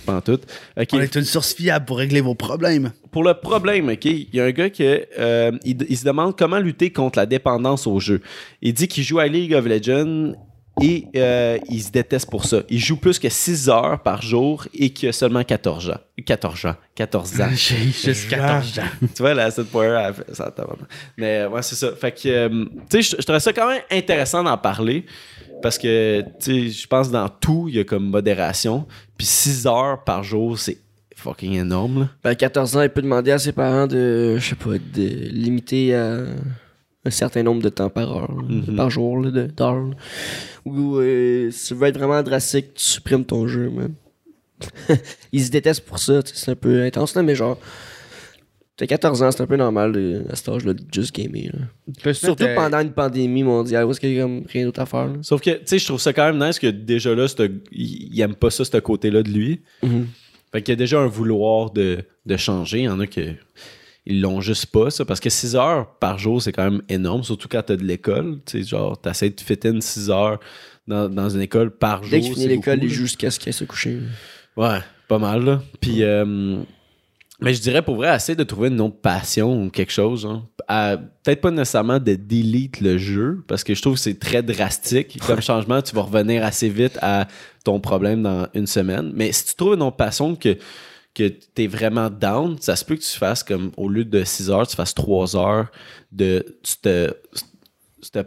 [0.06, 0.40] Pas en tout.
[0.78, 2.92] On est une source fiable pour régler vos problèmes.
[3.12, 6.38] Pour le problème, OK, il y a un gars qui euh, il, il se demande
[6.38, 8.22] comment lutter contre la dépendance au jeu.
[8.62, 10.34] Il dit qu'il joue à League of Legends
[10.82, 12.62] et euh, il se déteste pour ça.
[12.70, 15.98] Il joue plus que 6 heures par jour et qu'il a seulement 14 ans.
[16.26, 16.76] 14 ans.
[16.96, 17.48] 14 ans.
[17.54, 18.84] J'ai juste 14 ans.
[19.16, 20.52] tu vois, la cette power, elle fait ça.
[20.52, 20.88] tabarnak.
[21.18, 21.92] Mais ouais, c'est ça.
[21.96, 25.06] Fait que, euh, tu sais, je- trouve ça quand même intéressant d'en parler
[25.62, 28.86] parce que, tu sais, je pense dans tout, il y a comme modération.
[29.18, 30.78] Puis 6 heures par jour, c'est
[31.16, 32.10] fucking énorme, là.
[32.24, 35.08] Ben, à 14 ans, il peut demander à ses parents de, je sais pas, de
[35.32, 36.20] limiter à
[37.06, 38.76] un certain nombre de temps par heure, là, Mhm.
[38.76, 39.92] par jour, là, de- d'heures.
[40.66, 43.94] Ou euh, si tu veux être vraiment drastique, tu supprimes ton jeu, même.
[45.32, 47.58] Ils se détestent pour ça, c'est un peu intense, là, mais genre,
[48.78, 51.50] T'as 14 ans, c'est un peu normal de, à cet âge-là de juste gamer.
[51.54, 51.60] là.
[52.04, 54.86] Que Surtout pendant une pandémie mondiale où est-ce qu'il y a comme rien d'autre à
[54.86, 55.06] faire.
[55.08, 55.14] là.
[55.22, 57.26] Sauf que, tu sais, je trouve ça quand même nice que déjà là,
[57.72, 59.62] il, aime pas ça, ce côté-là de lui.
[59.82, 60.08] Mhm.
[60.52, 62.80] Fait qu'il y a déjà un vouloir de, de changer.
[62.80, 63.22] Il y en a qui
[64.06, 65.06] ils l'ont juste pas, ça.
[65.06, 68.40] Parce que 6 heures par jour, c'est quand même énorme, surtout quand t'as de l'école.
[68.46, 70.40] Tu sais, genre, t'essaies de fit in 6 heures
[70.88, 72.12] dans, dans une école par jour.
[72.12, 74.00] Dès qu'il finit l'école, il jusqu'à ce qu'il aille se coucher.
[74.56, 75.62] Ouais, pas mal, là.
[75.82, 76.58] Puis, euh,
[77.42, 80.26] mais je dirais pour vrai, essayer de trouver une autre passion ou quelque chose.
[80.26, 80.44] hein.
[81.24, 85.20] Peut-être pas nécessairement de delete le jeu, parce que je trouve que c'est très drastique.
[85.28, 87.28] Comme changement, tu vas revenir assez vite à
[87.64, 89.12] ton problème dans une semaine.
[89.16, 90.58] Mais si tu trouves une autre passion que,
[91.16, 94.24] que tu es vraiment down, ça se peut que tu fasses comme au lieu de
[94.24, 95.72] 6 heures, tu fasses 3 heures
[96.12, 97.18] de cette,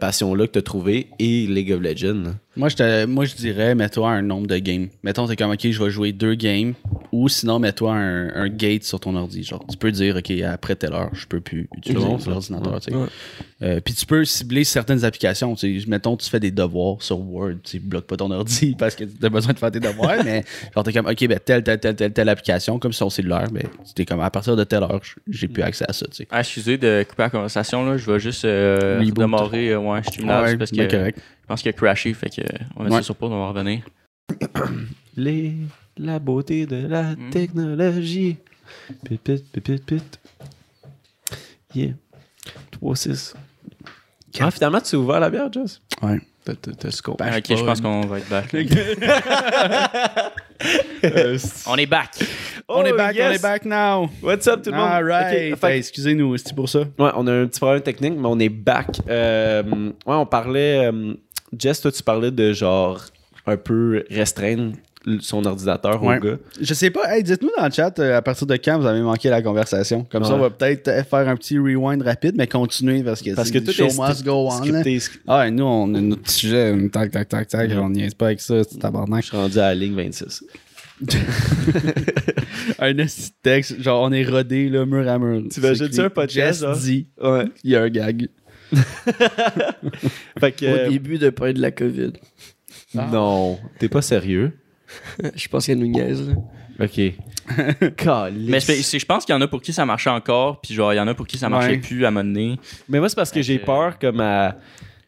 [0.01, 2.35] passion-là que tu as trouvée et League of Legends.
[2.57, 4.89] Moi, je moi, je dirais, mets-toi un nombre de games.
[5.05, 6.75] Mettons, t'es comme, OK, je vais jouer deux games.
[7.13, 9.43] Ou sinon, mets-toi un, un gate sur ton ordi.
[9.43, 12.81] Genre, tu peux dire, OK, après telle heure, je peux plus utiliser bon, l'ordinateur.
[12.91, 13.07] Ouais.
[13.63, 15.55] Euh, Puis tu peux cibler certaines applications.
[15.55, 15.87] tu sais.
[15.89, 17.55] Mettons, tu fais des devoirs sur Word.
[17.65, 20.23] Tu sais, bloque pas ton ordi parce que tu as besoin de faire tes devoirs.
[20.25, 20.45] mais
[20.75, 23.51] genre, t'es comme, OK, ben, telle, telle, telle, telle, telle application, comme sur ton cellulaire,
[23.51, 26.07] ben, t'es comme, à partir de telle heure, j'ai plus accès à ça.
[26.09, 26.29] Tu sais.
[26.31, 27.97] Ah, excusez de couper la conversation, là.
[27.97, 31.19] Je vais juste euh, démarrer euh, ouais, Streamlabs Ouais, parce que correct.
[31.19, 33.03] je pense qu'il a crashé, fait que euh, on a Ouais.
[33.03, 33.81] sur pause, on va revenir.
[35.17, 35.55] Les,
[35.99, 37.31] la beauté de la Mm.
[37.31, 38.37] technologie.
[39.05, 40.21] Pit, pit, pit, pit, pit.
[41.75, 41.93] Yeah.
[42.73, 43.35] 3-6.
[44.41, 45.81] Ah, finalement, tu as ouvert la bière, Jess?
[46.03, 46.21] Ouais.
[46.45, 46.55] T'as-
[47.05, 47.15] qu'on.
[47.15, 48.55] Ben, ok, je pense qu'on va être back.
[51.67, 52.11] on est back.
[52.69, 53.31] on est back, Oh, yes!
[53.31, 54.09] on est back now.
[54.23, 54.89] What's up, tout le monde?
[54.91, 55.53] All right.
[55.53, 56.81] Ok, fait- Hey, Excusez-nous, c'est pour ça.
[56.99, 58.89] Ouais, on a un petit problème technique, mais on est back.
[59.09, 60.87] Euh, ouais, on parlait.
[60.91, 61.15] euh,
[61.57, 63.01] Jess, toi, tu parlais de genre
[63.47, 64.73] un peu restreindre
[65.21, 66.19] son ordinateur Ouais.
[66.19, 66.37] au gars.
[66.61, 69.01] Je sais pas, hey, dites-nous dans le chat euh, à partir de quand vous avez
[69.01, 70.05] manqué la conversation.
[70.11, 73.35] Comme ça, on va peut-être euh, faire un petit rewind rapide, mais continuer parce que,
[73.35, 74.61] Parce c'est que tout show est must go on.
[75.27, 78.27] Ah, et nous, on a notre sujet, on tac, tac, tac, tac, on niaise pas
[78.27, 79.25] avec ça, c'est Je tabarnak.
[79.25, 80.45] suis rendu à la ligne 26.
[82.81, 85.43] un petit texte, genre on est rodé, là, mur à mur.
[85.49, 86.77] T'imagines-tu un podcast, genre?
[86.77, 87.45] dit, Ouais.
[87.63, 88.29] il y a un gag.
[90.41, 90.67] Fait que.
[90.67, 92.13] Au euh, début de parler de la COVID.
[92.95, 94.53] Non, t'es pas sérieux?
[95.35, 96.29] Je pense qu'elle nous niaise.
[96.29, 96.35] là.
[96.85, 96.97] Ok.
[97.49, 100.97] Mais je pense qu'il y en a pour qui ça marchait encore, puis genre, il
[100.97, 101.79] y en a pour qui ça marchait Ouais.
[101.79, 102.59] plus à un moment donné.
[102.89, 104.57] Mais moi, c'est parce que j'ai peur comme à-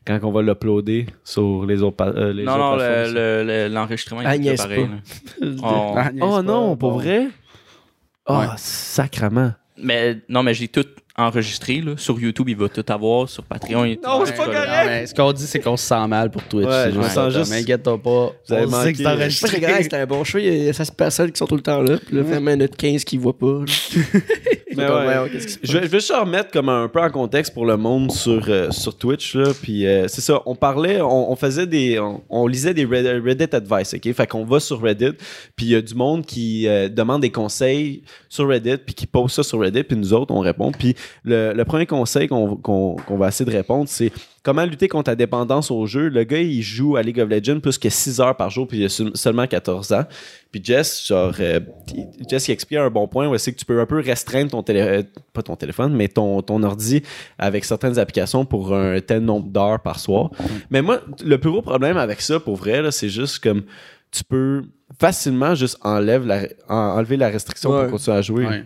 [0.07, 3.15] quand on va l'uploader sur les autres, euh, les non, autres non, plateformes.
[3.15, 4.87] le- le- l'enregistrement Ah, est pareil.
[4.87, 5.47] pas.
[5.63, 7.29] Ah, Oh pas, non, pour vrai?
[8.27, 8.47] Oh, Ouais.
[8.57, 9.53] sacrement.
[9.83, 10.85] Mais non, mais j'ai tout
[11.21, 11.93] enregistré là.
[11.97, 13.29] Sur YouTube, il va tout avoir.
[13.29, 14.67] Sur Patreon, il Non, c'est pas correct.
[14.69, 16.67] Non, mais ce qu'on dit, c'est qu'on se sent mal pour Twitch.
[16.67, 18.33] Ouais, c'est je me juste sens juste- M'inquiète-toi pas.
[18.49, 18.99] Vous avez manqué- que
[19.31, 20.39] c'est c'était un bon show.
[20.39, 21.99] Il y a 16 personnes qui sont tout le temps là.
[22.05, 23.61] Puis là, vraiment, notre 15 qui voient pas.
[24.77, 25.03] Mais ouais.
[25.05, 25.87] voyons, qu'est-ce qui se Je vais, passe?
[25.89, 28.97] je vais juste remettre comme un peu en contexte pour le monde sur, euh, sur
[28.97, 29.35] Twitch.
[29.35, 31.99] Là, puis euh, c'est ça, on parlait, on, on faisait des.
[31.99, 34.13] On, on lisait des Reddit, Reddit Advice, OK?
[34.13, 35.13] Fait qu'on va sur Reddit,
[35.57, 39.07] puis il y a du monde qui euh, demande des conseils sur Reddit, puis qui
[39.07, 40.71] pose ça sur Reddit, puis nous autres, on répond.
[40.73, 44.89] Puis le, le premier conseil qu'on qu'on- qu'on va essayer de répondre, c'est comment lutter
[44.89, 46.09] contre la dépendance au jeu?
[46.09, 48.79] Le gars, il joue à League of Legends plus que 6 heures par jour, puis
[48.79, 50.05] il a seul- seulement 14 ans.
[50.53, 51.61] Puis Jess, genre, euh,
[52.29, 54.63] Jess, il explique un bon point, ouais, c'est que tu peux un peu restreindre ton
[54.63, 57.03] téléphone, pas ton téléphone, mais ton, ton ordi
[57.39, 60.31] avec certaines applications pour un tel nombre d'heures par soir.
[60.71, 63.63] Mais moi, le plus gros problème avec ça, pour vrai, c'est juste comme
[64.11, 64.63] tu peux
[64.99, 67.83] facilement juste enlève la, en- enlever la restriction Ouais.
[67.83, 68.45] pour continuer à jouer.
[68.47, 68.65] Ouais.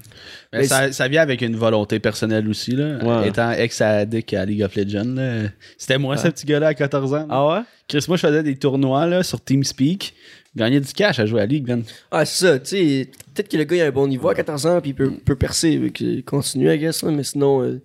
[0.52, 2.72] Mais Mais ça, ça vient avec une volonté personnelle aussi.
[2.72, 2.98] Là.
[3.04, 3.28] Ouais.
[3.28, 5.42] Étant ex-addict à League of Legends, là,
[5.76, 7.26] c'était moi ce petit gars-là à 14 ans.
[7.28, 7.60] Ah ouais?
[7.88, 10.14] Chris, moi, je faisais des tournois là, sur TeamSpeak.
[10.56, 11.82] Gagnais du cash à jouer à League, man.
[12.10, 12.58] Ah, c'est ça.
[12.60, 14.90] Tu sais, peut-être que le gars il a un bon niveau à 14 ans puis
[14.90, 15.78] il peut, peut percer.
[15.78, 17.02] Fait que continue, I guess.
[17.02, 17.80] là, mais sinon, euh,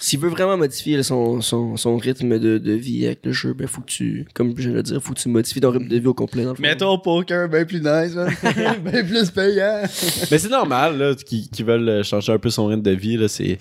[0.00, 3.52] s'il veut vraiment modifier là, son, son, son rythme de, de vie avec le jeu,
[3.52, 5.70] ben faut que tu, comme je viens de le dire, faut que tu modifies ton
[5.70, 6.44] rythme de vie au complet.
[6.44, 6.62] Dans le fond.
[6.62, 8.14] Mets ton poker bien plus nice,
[8.84, 9.82] bien plus payant.
[10.30, 13.16] Mais c'est normal, là, qu'ils qu'ils veulent euh, changer un peu son rythme de vie,
[13.16, 13.58] là, c'est...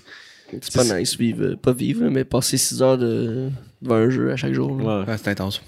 [0.62, 3.50] C'est pas nice, vivre, euh, pas vivre, mais passer 6 heures de,
[3.82, 4.72] devant un jeu à chaque jour.
[4.72, 5.04] Ouais.
[5.18, 5.62] c'est intense.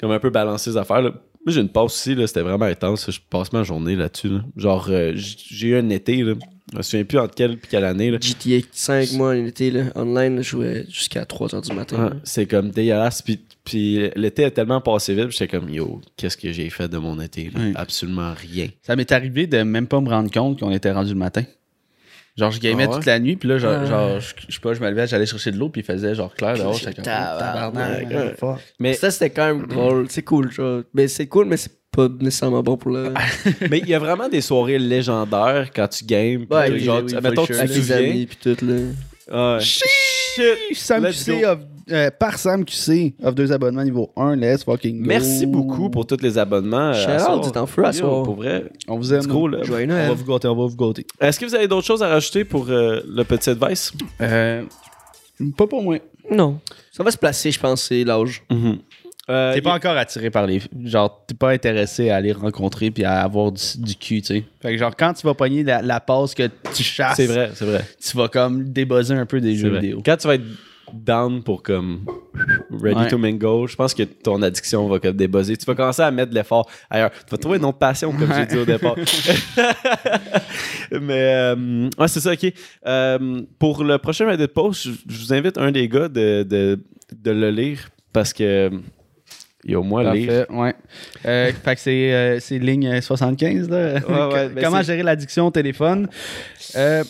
[0.00, 1.02] comme un peu balancer les affaires.
[1.02, 1.10] là.
[1.46, 3.10] Moi, j'ai une pause aussi, là, c'était vraiment intense.
[3.10, 4.30] Je passe ma journée là-dessus.
[4.30, 4.40] là.
[4.56, 6.32] Genre, euh, j'ai eu un été, là.
[6.74, 8.10] Je me souviens plus entre quelle et quelle année.
[8.10, 8.18] Là.
[8.20, 12.10] GTA 5 mois, l'été, là, online, là, je jouais jusqu'à 3 heures du matin.
[12.24, 13.22] C'est comme dégueulasse.
[13.22, 16.98] Puis, puis l'été a tellement passé vite, j'étais comme, yo, qu'est-ce que j'ai fait de
[16.98, 17.44] mon été?
[17.44, 17.60] là?
[17.60, 17.72] Oui.
[17.76, 18.68] Absolument rien.
[18.82, 21.44] Ça m'est arrivé de même pas me rendre compte qu'on était rendu le matin.
[22.36, 22.96] Genre, je gamais Ah ouais?
[22.96, 23.86] toute la nuit, puis là, genre, Ah.
[23.86, 26.16] genre, je je sais pas, je me levais, j'allais chercher de l'eau, puis il faisait
[26.16, 26.74] genre clair dehors.
[26.74, 28.34] J'étais comme, Tabarnak, tabarnak, ouais.
[28.36, 28.58] fuck.
[28.80, 30.06] Mais Ça, c'était quand même drôle.
[30.10, 30.82] C'est cool, genre.
[30.94, 33.12] Mais c'est cool, mais c'est pas nécessairement bon pour le.
[33.70, 36.46] Mais il y a vraiment des soirées légendaires quand tu games.
[36.50, 37.54] Ouais, puis oui, genre, oui, tu- for mettons, sure.
[37.56, 39.54] tu Avec les amis puis tout, là.
[39.54, 39.60] Ouais.
[39.60, 39.82] Shit!
[40.36, 40.76] Shit!
[40.76, 41.58] Sam QC of-
[41.90, 44.36] euh, par Sam QC offre deux abonnements niveau 1.
[44.36, 45.06] Let's fucking go.
[45.06, 46.76] Merci beaucoup pour tous les abonnements.
[46.78, 47.42] euh, à Shout-out, soir.
[47.42, 48.22] vous êtes en feu à Yo, soir.
[48.22, 48.64] Pour vrai.
[48.88, 49.22] On vous aime.
[49.22, 49.58] C'est gros, là.
[49.62, 51.06] On va vous gâter, on va vous gâter.
[51.20, 53.92] Est-ce que vous avez d'autres choses à rajouter pour euh, le petit advice?
[54.20, 54.62] Euh,
[55.56, 55.98] pas pour moi.
[56.30, 56.58] Non.
[56.90, 58.42] Ça va se placer, je pense, c'est l'âge.
[59.30, 60.60] Euh, T'es y- pas encore attiré par les.
[60.84, 64.44] Genre, t'es pas intéressé à aller rencontrer puis à avoir du, du cul, tu sais.
[64.60, 67.50] Fait que, genre, quand tu vas pogner la, la passe que tu chasses, C'est vrai,
[67.54, 67.84] c'est vrai.
[68.06, 69.80] tu vas comme débuzzer un peu des jeux vrai.
[69.80, 70.02] vidéo.
[70.04, 70.44] Quand tu vas être
[70.92, 72.04] down pour comme
[72.70, 73.08] ready Ouais.
[73.08, 75.56] to mingle, je pense que ton addiction va comme débuzzer.
[75.56, 77.10] Tu vas commencer à mettre de l'effort ailleurs.
[77.10, 78.46] Tu vas trouver une autre passion, comme j'ai Ouais.
[78.46, 78.94] dit au départ.
[80.92, 82.52] Mais euh, ouais, c'est ça, ok.
[82.86, 86.78] Euh, pour le prochain Reddit post, je, je vous invite un des gars de, de,
[87.16, 87.78] de le lire
[88.12, 88.70] parce que
[89.64, 90.46] il y a au moins lire.
[90.46, 90.74] Parfait, ouais.
[91.26, 93.94] Euh, fait que c'est, euh, c'est ligne 75, là.
[93.94, 96.08] ouais, ben Comment gérer l'addiction au téléphone?
[96.76, 97.02] Euh,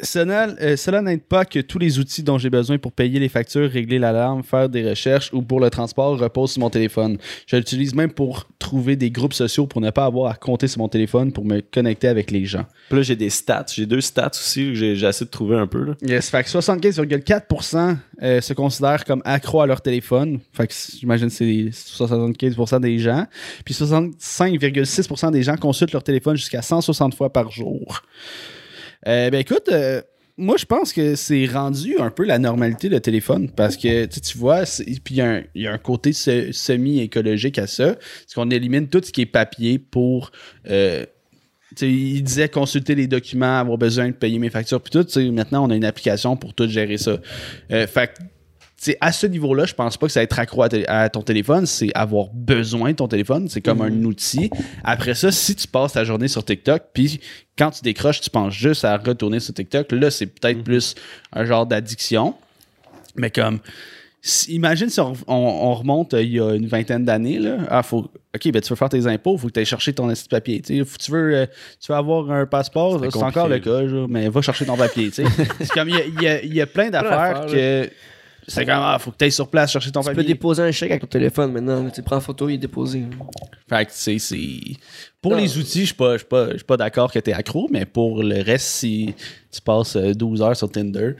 [0.00, 3.28] cela, euh, cela n'aide pas que tous les outils dont j'ai besoin pour payer les
[3.28, 7.18] factures, régler l'alarme, faire des recherches ou pour le transport reposent sur mon téléphone.
[7.46, 10.80] Je l'utilise même pour trouver des groupes sociaux pour ne pas avoir à compter sur
[10.80, 12.64] mon téléphone pour me connecter avec les gens.
[12.88, 13.66] Puis là, j'ai des stats.
[13.74, 15.84] J'ai deux stats aussi que essayé de trouver un peu.
[15.84, 15.94] Là.
[16.02, 20.40] Yes, fait que 75,4% euh, se considèrent comme accros à leur téléphone.
[20.52, 23.26] Fait que j'imagine que c'est 75% des gens.
[23.64, 28.02] Puis 65,6% des gens consultent leur téléphone jusqu'à 160 fois par jour.
[29.06, 30.02] Euh, ben écoute, euh,
[30.36, 34.36] moi je pense que c'est rendu un peu la normalité le téléphone parce que tu
[34.38, 38.34] vois, il y, a un- il y a un côté se- semi-écologique à ça, c'est
[38.34, 40.30] qu'on élimine tout ce qui est papier pour
[40.68, 41.04] euh,
[41.80, 45.06] il disait consulter les documents, avoir besoin de payer mes factures, puis tout.
[45.32, 47.18] Maintenant, on a une application pour tout gérer ça.
[47.72, 48.12] Euh, fait
[48.84, 51.66] sais, à ce niveau-là, je pense pas que ça va être accro à, ton téléphone,
[51.66, 54.50] c'est avoir besoin de ton téléphone, c'est comme un outil.
[54.84, 57.20] Après ça, si tu passes ta journée sur TikTok, puis
[57.56, 60.94] quand tu décroches, tu penses juste à retourner sur TikTok, là, c'est peut-être plus
[61.32, 62.34] un genre d'addiction.
[63.16, 63.60] Mais comme,
[64.48, 67.58] imagine si on, on- on remonte euh, il y a une vingtaine d'années, là.
[67.70, 70.08] Ah, faut, OK, ben tu veux faire tes impôts, faut que tu ailles chercher ton
[70.08, 70.60] de papier.
[70.60, 71.46] Tu sais, Faut- tu veux, euh,
[71.80, 75.10] tu veux avoir un passeport, C'est encore le cas, genre, mais va chercher ton papier.
[75.14, 75.24] c'est
[75.72, 77.90] comme, il y a, il y a- il y a plein d'affaires d'affaires, que.
[78.48, 80.34] C'est comme, ah, faut que tu ailles sur place chercher ton Tu peux papier.
[80.34, 81.88] déposer un chèque avec ton téléphone maintenant.
[81.90, 83.02] Tu prends en photo, il est déposé.
[83.68, 84.76] Fait que, tu sais, c'est.
[85.20, 85.38] Pour Non.
[85.38, 88.42] les outils, je suis pas, pas, pas d'accord que tu es accro, mais pour le
[88.42, 89.14] reste, si
[89.50, 91.12] tu passes euh, 12 heures sur Tinder,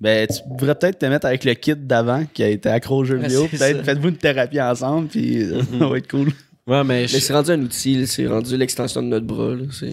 [0.00, 3.04] ben, tu devrais peut-être te mettre avec le kit d'avant qui a été accro aux
[3.04, 3.46] jeux Ouais, vidéo.
[3.48, 6.32] Peut-être faites-vous une thérapie ensemble, puis euh, ça va être cool.
[6.66, 9.54] Ouais, mais, Mais je- c'est rendu un outil, c'est rendu l'extension de notre bras.
[9.54, 9.86] là, C'est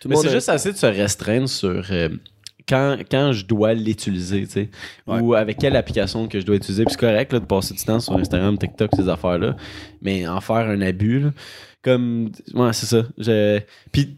[0.00, 2.08] tout mais monde c'est a- juste assez de se restreindre sur euh,
[2.70, 4.70] quand, quand je dois l'utiliser, tu sais.
[5.06, 5.18] Ouais.
[5.20, 6.84] Ou avec quelle application que je dois utiliser.
[6.84, 9.56] Puis c'est correct là, de passer du temps sur Instagram, TikTok, ces affaires-là.
[10.00, 11.30] Mais en faire un abus, là,
[11.82, 12.30] comme.
[12.54, 13.02] Ouais, c'est ça.
[13.18, 13.58] Je-
[13.90, 14.16] Puis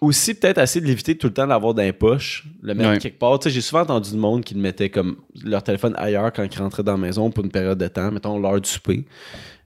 [0.00, 2.98] aussi, peut-être assez de l'éviter tout le temps d'avoir dans les poches, le mettre Ouais.
[2.98, 3.38] quelque part.
[3.40, 6.44] Tu sais, j'ai souvent entendu du monde qui le mettait comme leur téléphone ailleurs quand
[6.44, 9.04] ils rentraient dans la maison pour une période de temps, mettons l'heure du souper.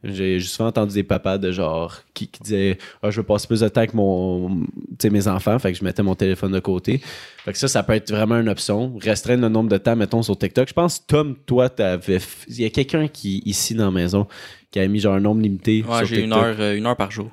[0.05, 3.61] J'ai souvent entendu des papas de genre qui, qui disaient ah, je veux passer plus
[3.61, 4.67] de temps avec mon, tu
[5.01, 7.01] sais, mes enfants, fait que je mettais mon téléphone de côté.
[7.45, 8.95] Fait que ça, ça peut être vraiment une option.
[9.01, 10.69] Restreindre le nombre de temps, mettons, sur TikTok.
[10.69, 12.19] Je pense, Tom, toi, t'avais.
[12.49, 14.27] Il y a quelqu'un qui, ici dans la maison,
[14.71, 15.83] qui a mis genre un nombre limité.
[15.88, 17.31] Ouais, j'ai une heure, euh, une heure par jour.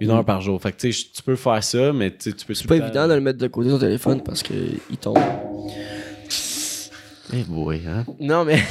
[0.00, 0.60] Une heure par jour.
[0.60, 2.54] Fait que tu sais, tu peux faire ça, mais tu peux.
[2.54, 5.18] C'est pas évident de le mettre de côté ton téléphone parce qu'il tombe.
[7.34, 8.04] Eh boy, hein.
[8.20, 8.58] Non, mais.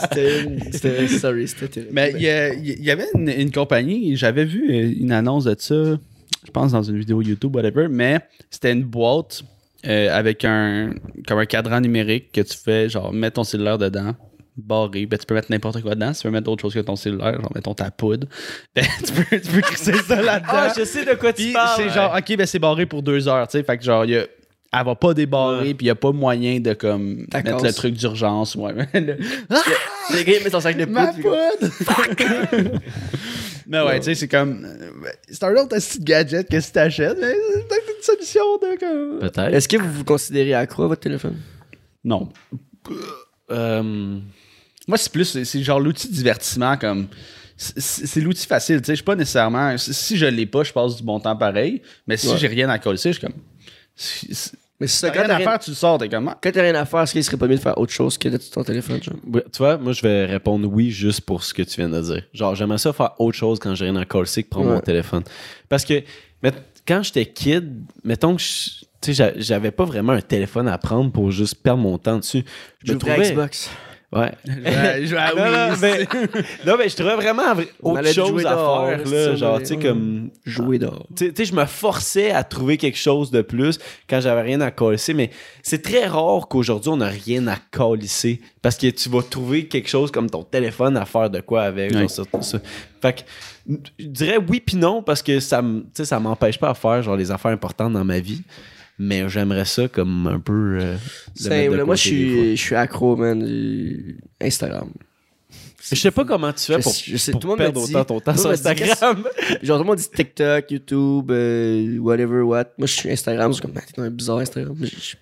[0.00, 0.44] c'était.
[0.72, 1.92] c'était- Sorry, c'était terrible.
[1.92, 6.72] Mais il y, avait une, une compagnie, j'avais vu une annonce de ça, je pense
[6.72, 8.20] dans une vidéo YouTube, whatever, mais
[8.50, 9.42] c'était une boîte
[9.86, 10.92] euh, avec un
[11.26, 14.14] comme un cadran numérique que tu fais, genre, mets ton cellulaire dedans,
[14.56, 15.06] barré.
[15.06, 16.12] Ben, tu peux mettre n'importe quoi dedans.
[16.12, 18.26] Si tu veux mettre autre chose que ton cellulaire, genre, mettons ta poudre,
[18.74, 20.48] ben, tu peux, tu peux crisser ça là-dedans.
[20.52, 21.80] Ah, je sais de quoi tu Puis parles.
[21.82, 23.64] c'est genre, ok, ben c'est barré pour deux heures, tu sais.
[23.64, 24.26] Fait que genre, il y a-
[24.72, 25.74] elle va pas débarrer, Ouais.
[25.74, 28.54] puis il y a pas moyen de comme mettre le truc d'urgence.
[28.54, 28.72] Ouais.
[28.94, 29.16] Le-
[30.12, 31.36] Le gars, il met son sac de Ma poudre.
[31.58, 32.80] puis comme- poudre!
[33.66, 34.64] mais ouais, tu sais, c'est comme.
[34.64, 38.78] euh, C'est un autre petit gadget que si t'achètes, mais c'est peut-être une solution de
[38.78, 39.18] comme.
[39.20, 39.54] Peut-être.
[39.54, 41.36] Est-ce que vous vous considérez accro à votre téléphone?
[42.04, 42.28] Non.
[43.50, 43.82] Euh,
[44.88, 45.44] Moi, c'est plus.
[45.44, 47.08] c'est- genre l'outil de divertissement comme.
[47.56, 48.92] C'est l'outil facile, tu sais.
[48.92, 49.76] Je suis pas nécessairement.
[49.76, 51.82] Si si je l'ai pas, je passe du bon temps pareil.
[52.06, 52.38] Mais si Ouais.
[52.38, 53.34] j'ai rien à coller, je suis comme.
[54.82, 56.34] Si, si- Mais ça, t'as rien à rien, faire, tu le sors, t'es comment?
[56.42, 58.28] quand t'as rien à faire, est-ce qu'il serait pas mieux de faire autre chose que
[58.28, 59.14] d'être sur ton téléphone, genre?
[59.32, 62.00] ouais, tu vois, moi, je vais répondre oui juste pour ce que tu viens de
[62.00, 62.22] dire.
[62.32, 64.74] Genre, j'aimerais ça faire autre chose quand j'ai rien à coller que prendre Ouais.
[64.74, 65.22] mon téléphone.
[65.68, 66.02] Parce que,
[66.88, 68.42] quand j'étais kid, mettons que
[69.36, 72.44] j'avais pas vraiment un téléphone à prendre pour juste perdre mon temps dessus.
[72.84, 73.32] Je me trouvais.
[73.32, 73.70] Xbox.
[74.12, 74.32] Ouais.
[74.44, 75.32] Je vais- je vais à
[75.70, 76.06] Non, mais,
[76.66, 77.42] non, mais je trouvais vraiment
[77.80, 79.04] autre chose jouer à dehors, faire, là.
[79.04, 80.30] ça, Genre, tu sais, comme.
[80.44, 81.06] Jouer dehors.
[81.16, 84.42] Tu sais- tu sais, je me forçais à trouver quelque chose de plus quand j'avais
[84.42, 85.30] rien à colisser, mais
[85.62, 89.88] c'est très rare qu'aujourd'hui on n'a rien à colisser parce que tu vas trouver quelque
[89.88, 91.92] chose comme ton téléphone à faire de quoi avec.
[91.96, 92.58] genre ça, ça.
[93.00, 93.20] Fait que
[93.98, 96.76] je dirais oui puis non parce que ça me- tu sais, ça m'empêche pas de
[96.76, 98.42] faire genre les affaires importantes dans ma vie,
[99.00, 100.78] mais j'aimerais ça comme un peu.
[100.80, 104.90] euh, le Simple, là, moi, je suis, je suis accro, man, du Instagram.
[105.82, 107.58] Je sais pas comment tu fais Je pour, sais- je sais, pour tout le monde
[107.60, 109.24] me perdre dit- autant ton temps sur Instagram.
[109.62, 112.64] Genre, tout le monde dit TikTok, YouTube, euh, whatever, what.
[112.78, 114.76] Moi, je suis Instagram, c'est comme, ah, t'es quand même bizarre, Instagram.
[114.80, 115.16] Je, je,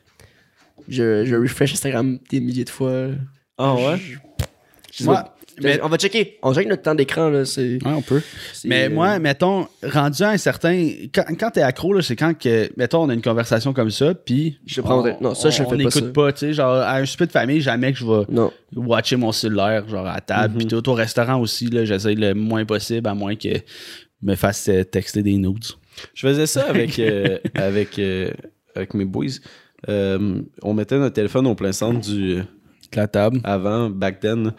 [0.89, 3.07] je, je refresh Instagram des milliers de fois.
[3.57, 3.99] Ah ouais?
[4.93, 5.35] Je Moi.
[5.63, 6.39] Mais- On va checker.
[6.43, 7.45] On check notre temps d'écran, là.
[7.45, 8.23] C'est, Ouais, on peut.
[8.53, 10.91] c'est, Mais euh, moi, mettons, rendu à un certain.
[11.15, 12.71] Quand, quand t'es accro, là, c'est quand que.
[12.77, 14.59] Mettons, on a une conversation comme ça, puis.
[14.67, 16.13] Je prends- on- non, ça, je le on fais pas, n'écoute ça.
[16.13, 16.53] pas, tu sais.
[16.53, 18.53] Genre, à un souper de famille, jamais que je vais Non.
[18.77, 20.57] watcher mon cellulaire, genre à table.
[20.59, 23.49] Puis tout au restaurant aussi, là, j'essaie le moins possible, à moins que
[24.23, 25.65] me fasse euh, texter des nudes.
[26.15, 28.31] Je faisais ça avec, euh, avec, euh,
[28.75, 29.27] avec mes boys.
[29.89, 32.43] Euh, on mettait notre téléphone au plein centre du.
[32.95, 33.41] La table.
[33.45, 34.53] Avant, back then.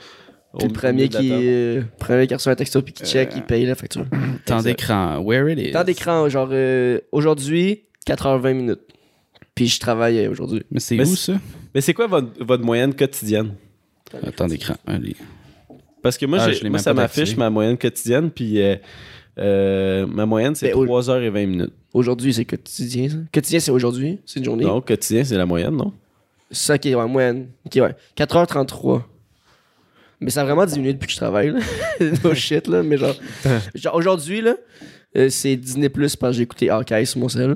[0.57, 3.65] Puis le premier qui, euh, premier qui reçoit un texto puis qui check, il paye
[3.65, 4.05] la facture.
[4.45, 5.19] Temps d'écran.
[5.19, 5.71] Where it is.
[5.71, 8.79] Temps d'écran, genre, euh, aujourd'hui, 4h20 minutes.
[9.53, 10.63] Puis je travaille euh, aujourd'hui.
[10.71, 11.33] Mais c'est où ça?
[11.75, 13.53] Mais c'est quoi votre, votre moyenne quotidienne?
[14.35, 14.75] Temps d'écran.
[14.87, 15.15] Allez.
[16.01, 18.75] Parce que moi, Ah, je moi ça m'affiche ma moyenne quotidienne, puis euh,
[19.37, 21.73] euh, ma moyenne, c'est Ben, au- 3h20 minutes.
[21.93, 23.17] Aujourd'hui, c'est quotidien, ça?
[23.33, 24.19] Quotidien, c'est aujourd'hui?
[24.25, 24.63] C'est une journée?
[24.65, 25.93] Non, quotidien, c'est la moyenne, non?
[26.51, 27.49] Ça, ok, ouais, moyenne.
[27.65, 27.95] Ok, ouais.
[28.17, 29.03] 4h33.
[30.21, 31.59] Mais ça a vraiment diminué depuis que je travaille, là.
[32.23, 32.83] no shit, là.
[32.83, 33.15] Mais genre,
[33.75, 34.55] genre aujourd'hui, là,
[35.17, 37.55] euh, c'est Disney Plus parce que j'ai écouté Hawkeye sur mon cell.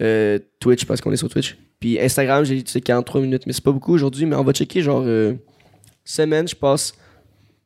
[0.00, 1.56] Euh, Twitch parce qu'on est sur Twitch.
[1.80, 3.42] Puis Instagram, j'ai utilisé 43 minutes.
[3.46, 5.34] Mais c'est pas beaucoup aujourd'hui, mais on va checker, genre, euh,
[6.04, 6.94] semaine, je passe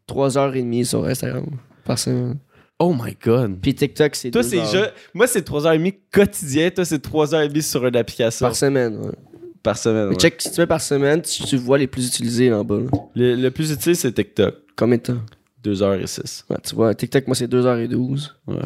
[0.09, 1.46] 3h30 sur Instagram
[1.85, 2.38] par semaine.
[2.79, 3.61] Oh my god.
[3.61, 4.92] Puis TikTok, c'est Toi, c'est heures.
[5.12, 6.70] Moi, c'est 3h30 quotidien.
[6.70, 8.96] Toi, c'est 3h30 sur une application par semaine.
[8.96, 9.12] ouais.
[9.62, 10.08] Par semaine.
[10.08, 10.20] Mais ouais.
[10.20, 12.78] check, si tu fais par semaine, tu, tu vois les plus utilisés en bas.
[12.78, 12.90] là.
[13.14, 14.54] Le, le plus utile, c'est TikTok.
[14.76, 15.20] Combien de temps?
[15.64, 16.44] 2h06.
[16.48, 18.30] Ouais, tu vois, TikTok, moi, c'est 2h12.
[18.46, 18.56] Ouais.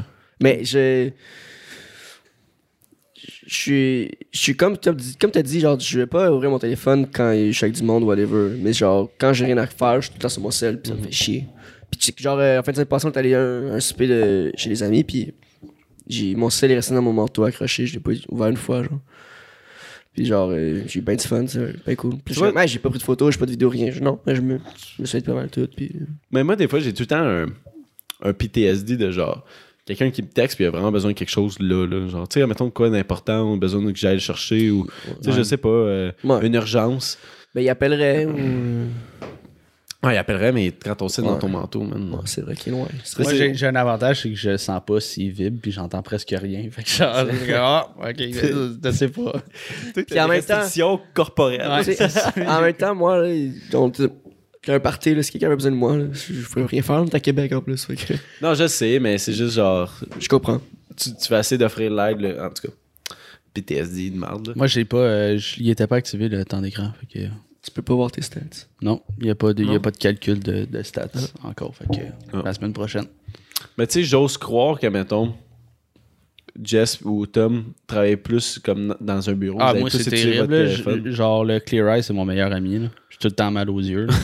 [0.40, 1.11] Mais je.
[3.46, 4.11] Je suis.
[4.33, 7.33] Je suis comme tu comme t'as dit, genre, je vais pas ouvrir mon téléphone quand
[7.35, 8.57] je suis avec du monde, whatever.
[8.59, 10.80] Mais genre, quand j'ai rien à faire, je suis tout le temps sur mon sel,
[10.80, 11.46] puis ça me fait chier.
[11.90, 13.72] Puis tu sais, genre, euh, en fin de semaine passée, on est allé à un,
[13.72, 15.33] un souper de, chez les amis, puis
[16.07, 18.83] j'ai, mon sel est resté dans mon manteau accroché, je l'ai pas ouvert une fois,
[18.83, 19.00] genre.
[20.14, 22.14] Puis genre, euh, j'ai eu ben du fun, c'est bien cool.
[22.24, 23.90] Puis je Ouais, j'ai pas pris de photos, j'ai pas de vidéos, rien.
[23.90, 24.59] Je- non, mais je me,
[24.98, 25.90] je me pas mal tout, puis.
[26.31, 27.46] Mais moi, des fois, j'ai tout le temps un,
[28.22, 29.44] un PTSD de genre.
[29.87, 32.07] Quelqu'un qui me texte puis il a vraiment besoin de quelque chose là, là.
[32.09, 34.87] Genre, tu sais, mettons quoi d'important ou besoin que j'aille le chercher ou,
[35.22, 36.46] tu sais, je sais pas, euh, Ouais.
[36.46, 37.18] une urgence.
[37.55, 38.35] Ben, il appellerait ou.
[40.05, 41.38] Ouais, il appellerait, mais quand on sait dans Ouais.
[41.38, 42.11] ton manteau, man.
[42.12, 42.88] Ouais, c'est vrai qu'il est loin.
[43.19, 46.35] Moi, j'ai j'ai un avantage, c'est que je sens pas s'il vibre, puis j'entends presque
[46.37, 46.69] rien.
[46.71, 49.33] Fait que genre, je dis, ah, ok, je sais pas.
[50.07, 50.61] Puis en même temps-.
[50.62, 51.85] Ouais.
[51.85, 51.99] Sais,
[52.47, 53.35] en même temps, moi, là,
[53.75, 53.90] on,
[54.67, 56.97] un party, là, si quelqu'un a besoin de moi, là, je je peux rien faire,
[56.97, 57.85] on est à Québec en plus.
[57.85, 59.93] fait que Non, je sais, mais c'est juste genre.
[60.19, 60.61] je comprends.
[60.97, 62.75] Tu, tu vas essayer d'offrir l'aide, là, en tout cas.
[63.53, 64.53] PTSD de merde, là.
[64.57, 66.90] Moi, j'ai pas, euh, je- il était pas activé le temps d'écran.
[67.01, 67.27] Fait que,
[67.64, 68.40] Tu peux pas voir tes stats.
[68.83, 71.09] non, il y a pas de, y a pas de calcul de, de stats
[71.42, 71.74] encore.
[71.74, 72.42] Fait que, Ah.
[72.44, 73.07] la semaine prochaine.
[73.79, 75.35] Mais tu sais, j'ose croire que, mettons,
[76.62, 79.59] Jess ou Tom travaillent plus comme dans un bureau.
[79.61, 81.11] Ah, moi, c'est terrible.
[81.11, 82.79] Genre, le Clear Eye, c'est mon meilleur ami.
[82.79, 82.88] là.
[83.11, 84.07] J'ai tout le temps mal aux yeux.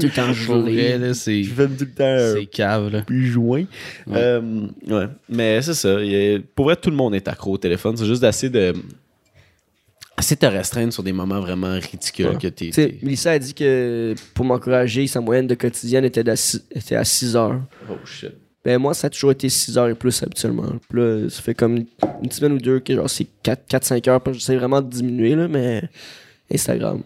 [0.00, 1.12] Tout le temps gelé.
[1.12, 2.90] c'est fais tout le temps c'est cave.
[2.90, 3.02] Là.
[3.02, 3.64] plus joint.
[4.06, 4.16] Ouais.
[4.16, 5.06] Euh, ouais.
[5.28, 5.98] Mais c'est ça.
[5.98, 7.94] a- pour vrai, tout le monde est accro au téléphone.
[7.98, 8.72] C'est juste d'essayer de.
[10.16, 12.36] Assez te restreindre sur des moments vraiment ridicules Ouais.
[12.38, 12.66] que t'es.
[12.66, 16.36] Tu sais, t'es- Melissa a dit que pour m'encourager, sa moyenne de quotidienne était, à
[16.36, 17.60] six- était à 6 heures.
[17.90, 18.32] Oh shit.
[18.64, 20.72] Ben moi, ça a toujours été 6 heures et plus habituellement.
[20.88, 21.84] Puis là, ça fait comme
[22.22, 24.22] une semaine ou deux que genre c'est 4-5 heures.
[24.32, 25.82] J'essaie vraiment de diminuer, là, mais
[26.52, 27.02] Instagram.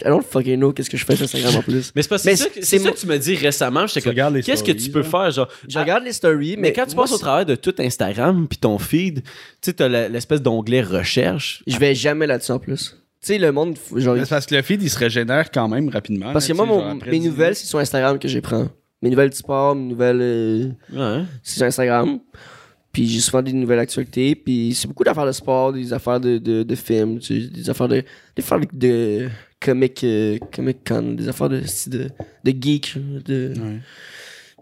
[0.00, 1.92] I don't fucking know qu'est-ce que je fais sur Instagram en plus.
[1.94, 3.34] Mais c'est pas Mais c'est ça, que- c'est c'est ça mon- que tu m'as dit
[3.36, 3.86] récemment.
[3.86, 5.48] J'étais Tu comme, regardes les Qu'est-ce que stories, tu peux faire, genre?
[5.68, 8.46] Je regarde les stories, mais, Mais quand tu moi, passes au travers de tout Instagram
[8.48, 9.28] puis ton feed, tu
[9.62, 11.62] sais, t'as la- l'espèce d'onglet recherche.
[11.66, 12.96] Je vais jamais là-dessus en plus.
[13.20, 14.14] Tu sais, le monde, genre.
[14.14, 16.32] Mais c'est parce que le feed, il se régénère quand même rapidement.
[16.32, 18.18] Parce que là, moi, tu sais, mon- genre, après mes 10 nouvelles, c'est sur Instagram
[18.18, 18.68] que je les prends.
[19.02, 20.18] Mes nouvelles du sport, mes nouvelles.
[20.20, 21.24] euh, Ouais.
[21.42, 22.18] c'est sur Instagram.
[22.92, 24.34] Puis j'ai souvent des nouvelles actualités.
[24.34, 27.68] Puis c'est beaucoup d'affaires de sport, des affaires de, de, de films, tu sais, des
[27.70, 28.02] affaires de.
[28.36, 29.28] Des affaires de, de
[29.60, 32.08] comic, euh, comic con, des affaires de, de,
[32.44, 32.94] de geek.
[33.24, 33.52] De...
[33.56, 33.80] Ouais.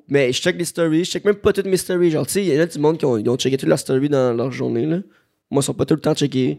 [0.08, 2.10] Mais je check les stories, je check même pas toutes mes stories.
[2.10, 3.68] Genre, tu sais, il y en a du monde qui ont, ils ont checké toutes
[3.68, 4.86] leurs stories dans leur journée.
[4.86, 5.00] Là.
[5.50, 6.58] Moi, ils sont pas tout le temps checkés.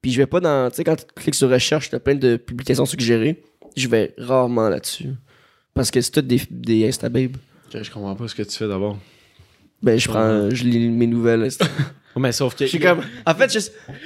[0.00, 0.70] Puis je vais pas dans.
[0.70, 3.42] Tu sais, quand tu cliques sur recherche, t'as plein de publications suggérées.
[3.76, 5.10] je vais rarement là-dessus.
[5.74, 7.36] Parce que c'est tout des, des Instababes.
[7.66, 8.98] Ok, je comprends pas ce que tu fais d'abord.
[9.82, 11.48] Ben, je prends, je lis mes nouvelles.
[12.18, 12.64] Mais sauf que.
[12.64, 13.02] Je suis comme.
[13.26, 13.58] En fait, je.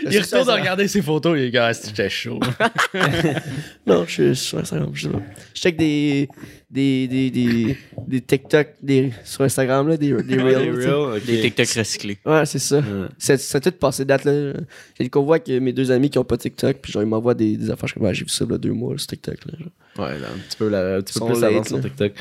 [0.11, 2.40] Il retourne à regarder ses photos, les gars, c'était chaud.
[3.86, 4.90] Non, je suis sur Instagram.
[4.94, 5.08] Je.
[5.54, 6.28] Je check des.
[6.70, 7.08] Des.
[7.08, 7.30] Des.
[7.30, 7.76] Des.
[8.06, 9.96] Des TikTok des, sur Instagram, là.
[9.96, 10.74] Des, des Reels.
[10.76, 10.90] tu sais.
[10.90, 11.22] reels.
[11.24, 12.18] Des TikTok recyclés.
[12.24, 12.78] Ouais, c'est ça.
[12.78, 13.06] Ouais.
[13.18, 14.52] C'est c'est tout passé date, là.
[14.98, 17.34] J'ai le convoi que mes deux amis qui ont pas TikTok, puis genre, ils m'envoient
[17.34, 17.86] des, des affaires.
[17.88, 19.52] Je suis comme, ah, j'ai vu ça, là, deux mois, sur TikTok, là.
[19.58, 20.06] genre.
[20.06, 21.82] Ouais, là, un petit peu, la- un petit peu plus late, avant sur là.
[21.84, 22.12] TikTok.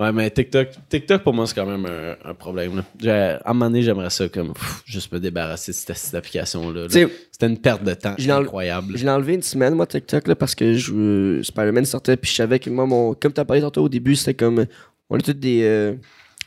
[0.00, 2.82] Ouais, mais TikTok, TikTok pour moi, c'est quand même un, un problème.
[3.02, 3.38] Là.
[3.44, 6.82] À un moment donné, j'aimerais ça comme pff, juste me débarrasser de cette, cette application-là.
[6.84, 6.88] là.
[6.88, 8.96] C'était une perte de temps Je incroyable.
[8.96, 12.30] Je l'ai enlevé une semaine, moi, TikTok, là, parce que je, euh, Spider-Man sortait, puis
[12.30, 14.64] je savais que moi, mon, comme tu as parlé tantôt au début, c'était comme.
[15.10, 15.94] On a tous des, euh,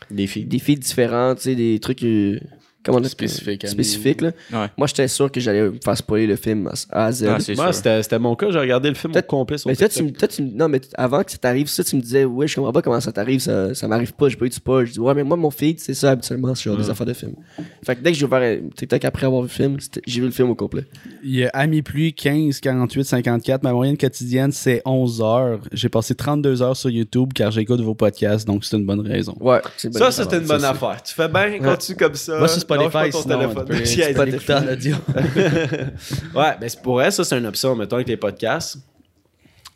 [0.09, 0.45] Des filles.
[0.45, 2.01] des tu sais, des trucs.
[2.03, 2.39] euh,
[2.83, 3.09] comment on à nous.
[3.09, 4.31] Spécifiques, là.
[4.51, 4.67] Ouais.
[4.77, 7.25] Moi, j'étais sûr que j'allais me faire spoiler le film à, à Z.
[7.27, 8.51] Ah, c'est Moi, c'était c'était mon cas.
[8.51, 10.81] J'ai regardé le film au Peut-être- complet sur mais toi, tu, toi, tu non, mais
[10.95, 13.39] avant que ça t'arrive, ça, tu me disais, ouais, je comprends pas comment ça t'arrive,
[13.39, 14.85] ça, ça m'arrive pas, j'ai pas eu de spoil.
[14.85, 17.13] Je dis, ouais, mais moi, mon feed, c'est ça, habituellement, c'est genre des affaires de
[17.13, 17.33] film.
[17.85, 20.25] Fait que dès que j'ai ouvert un TikTok après avoir vu le film, j'ai vu
[20.27, 20.85] le film au complet.
[21.23, 23.63] Il y a Ami Pluie 15, 48, 54.
[23.63, 25.59] Ma moyenne quotidienne, c'est 11 heures.
[25.71, 29.35] J'ai passé 32 heures sur YouTube car j'écoute vos podcasts, donc c'est une bonne raison.
[29.39, 30.23] Ouais, c'est une bonne Ça, affaire.
[30.25, 31.01] c'était une bonne affaire.
[31.03, 32.47] Tu fais bien, continue comme ça.
[32.47, 33.65] Sur Spotify, sinon, téléphone.
[33.65, 34.35] tu peux- Chiaise, Spotify.
[34.35, 34.95] Écouter en audio.
[36.35, 38.77] ouais, ben c'est pour elle, ça, c'est une option, mettons, avec les podcasts.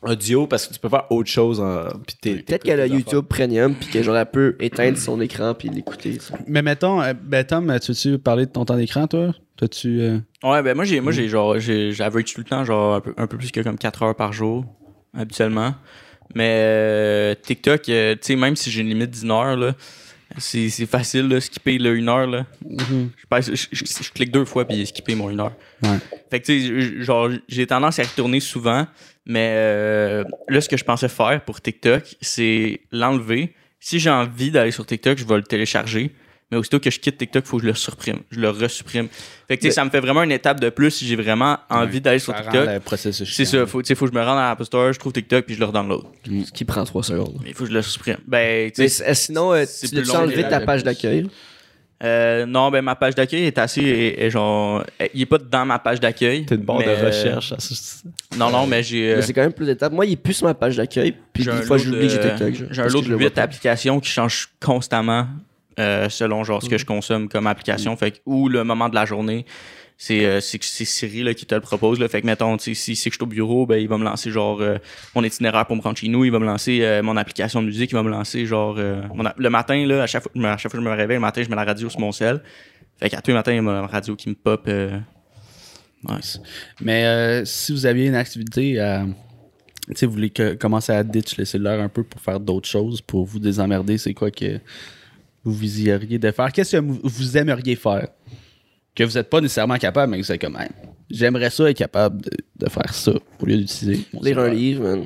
[0.04, 1.60] Audio, parce que tu peux faire autre chose.
[1.60, 1.86] En...
[2.22, 2.86] Peut-être qu'elle a.
[2.86, 6.20] YouTube Premium, puis que genre, elle peut éteindre son écran, puis l'écouter.
[6.46, 9.34] Mais mettons, euh, ben Tom, tu veux-tu parler de ton temps d'écran, toi?
[9.58, 10.00] T'as-tu.
[10.02, 13.14] euh, Ouais, ben moi, j'ai, moi, j'ai genre, j'average tout le temps, genre, un peu,
[13.18, 14.66] un peu plus que comme 4 heures par jour,
[15.18, 15.74] habituellement.
[16.36, 19.74] Mais euh, TikTok, euh, tu sais, même si j'ai une limite d'une heure, là,
[20.38, 22.46] c'est, c'est facile, là, skipper là, une heure, là.
[22.70, 25.54] Je, passe- je, je- je clique deux fois, puis skipper mon une heure.
[25.84, 25.98] Ouais.
[26.30, 26.60] Fait que, tu
[26.98, 28.86] sais, genre, j'ai tendance à retourner souvent,
[29.26, 33.54] mais euh, là, ce que je pensais faire pour TikTok, c'est l'enlever.
[33.80, 36.12] Si j'ai envie d'aller sur TikTok, je vais le télécharger.
[36.50, 38.20] Mais aussitôt que je quitte TikTok, il faut que je le supprime.
[38.32, 39.10] Je le resupprime.
[39.50, 41.18] Fait que, tu sais, Mais- ça me fait vraiment une étape de plus si j'ai
[41.18, 42.70] vraiment envie d'aller sur TikTok.
[43.26, 45.12] C'est ça, faut, tu sais, faut que je me rende à l'App Store, je trouve
[45.12, 46.04] TikTok, puis je le redownload.
[46.46, 47.38] Ce qui prend 3 secondes.
[47.44, 48.18] Mais il faut que je le supprime.
[48.26, 51.28] Ben, tu Mais sais, euh, sinon, euh, tu l'as enlevé de ta page d'accueil?
[52.04, 54.84] euh, non, ben, ma page d'accueil est assez, est- est genre,
[55.14, 56.46] il est pas dans ma page d'accueil.
[56.46, 57.50] T'es une barre de euh, recherche.
[57.50, 58.04] ça, c'est-
[58.38, 59.12] Non, non, mais j'ai.
[59.14, 59.92] euh, Mais c'est quand même plus d'étapes.
[59.92, 62.14] Moi, il est plus sur ma page d'accueil, puis J'ai des un fois, j'oublie que
[62.14, 62.68] j'ai TikTok.
[62.72, 63.42] J'ai un lot que je de le vois 8 pas.
[63.42, 65.28] applications qui changent constamment
[65.80, 67.96] euh, selon genre ce que je consomme comme application.
[67.98, 69.46] Fait que, ou le moment de la journée.
[70.00, 72.00] C'est euh, Siri là, qui te le propose.
[72.00, 72.08] Là.
[72.08, 74.30] Fait que, mettons, si c'est que je suis au bureau, ben, il va me lancer
[74.30, 74.78] genre euh,
[75.16, 76.24] mon itinéraire pour me rendre chez nous.
[76.24, 77.92] Il va me lancer mon application de musique.
[77.92, 80.80] Il va me lancer genre mon le matin, là, à chaque, fois, à chaque fois
[80.80, 82.42] que je me réveille, le matin, je mets la radio sur mon sel.
[83.00, 84.68] Fait qu'à tous les matins, il y a ma radio qui me pop.
[84.68, 86.20] ouais.
[86.82, 89.06] Mais si vous aviez une activité à.
[89.88, 92.68] Tu sais, vous voulez que- commencer à ditch le cellulaire un peu pour faire d'autres
[92.68, 94.60] choses, pour vous désemmerder, c'est quoi que
[95.50, 96.52] vous viseriez de faire?
[96.52, 98.08] Qu'est-ce que vous, aimeriez faire?
[98.96, 100.70] Que vous n'êtes pas nécessairement capable, mais que vous êtes comme, Hey,
[101.10, 104.04] j'aimerais ça être capable de, de faire ça au lieu d'utiliser.
[104.22, 105.06] Lire un livre, man.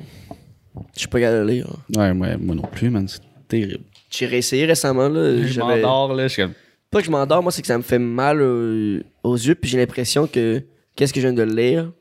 [0.96, 1.68] Je suis pas capable de lire.
[1.96, 3.08] Ouais, moi, moi non plus, man.
[3.08, 3.84] C'est terrible.
[4.10, 5.46] J'ai réessayé récemment, là.
[5.46, 6.54] Je m'endors, là, je suis comme.
[6.90, 9.70] Pas que je m'endors, moi, c'est que ça me fait mal euh, aux yeux, puis
[9.70, 10.62] j'ai l'impression que
[10.96, 11.92] qu'est-ce que je viens de lire,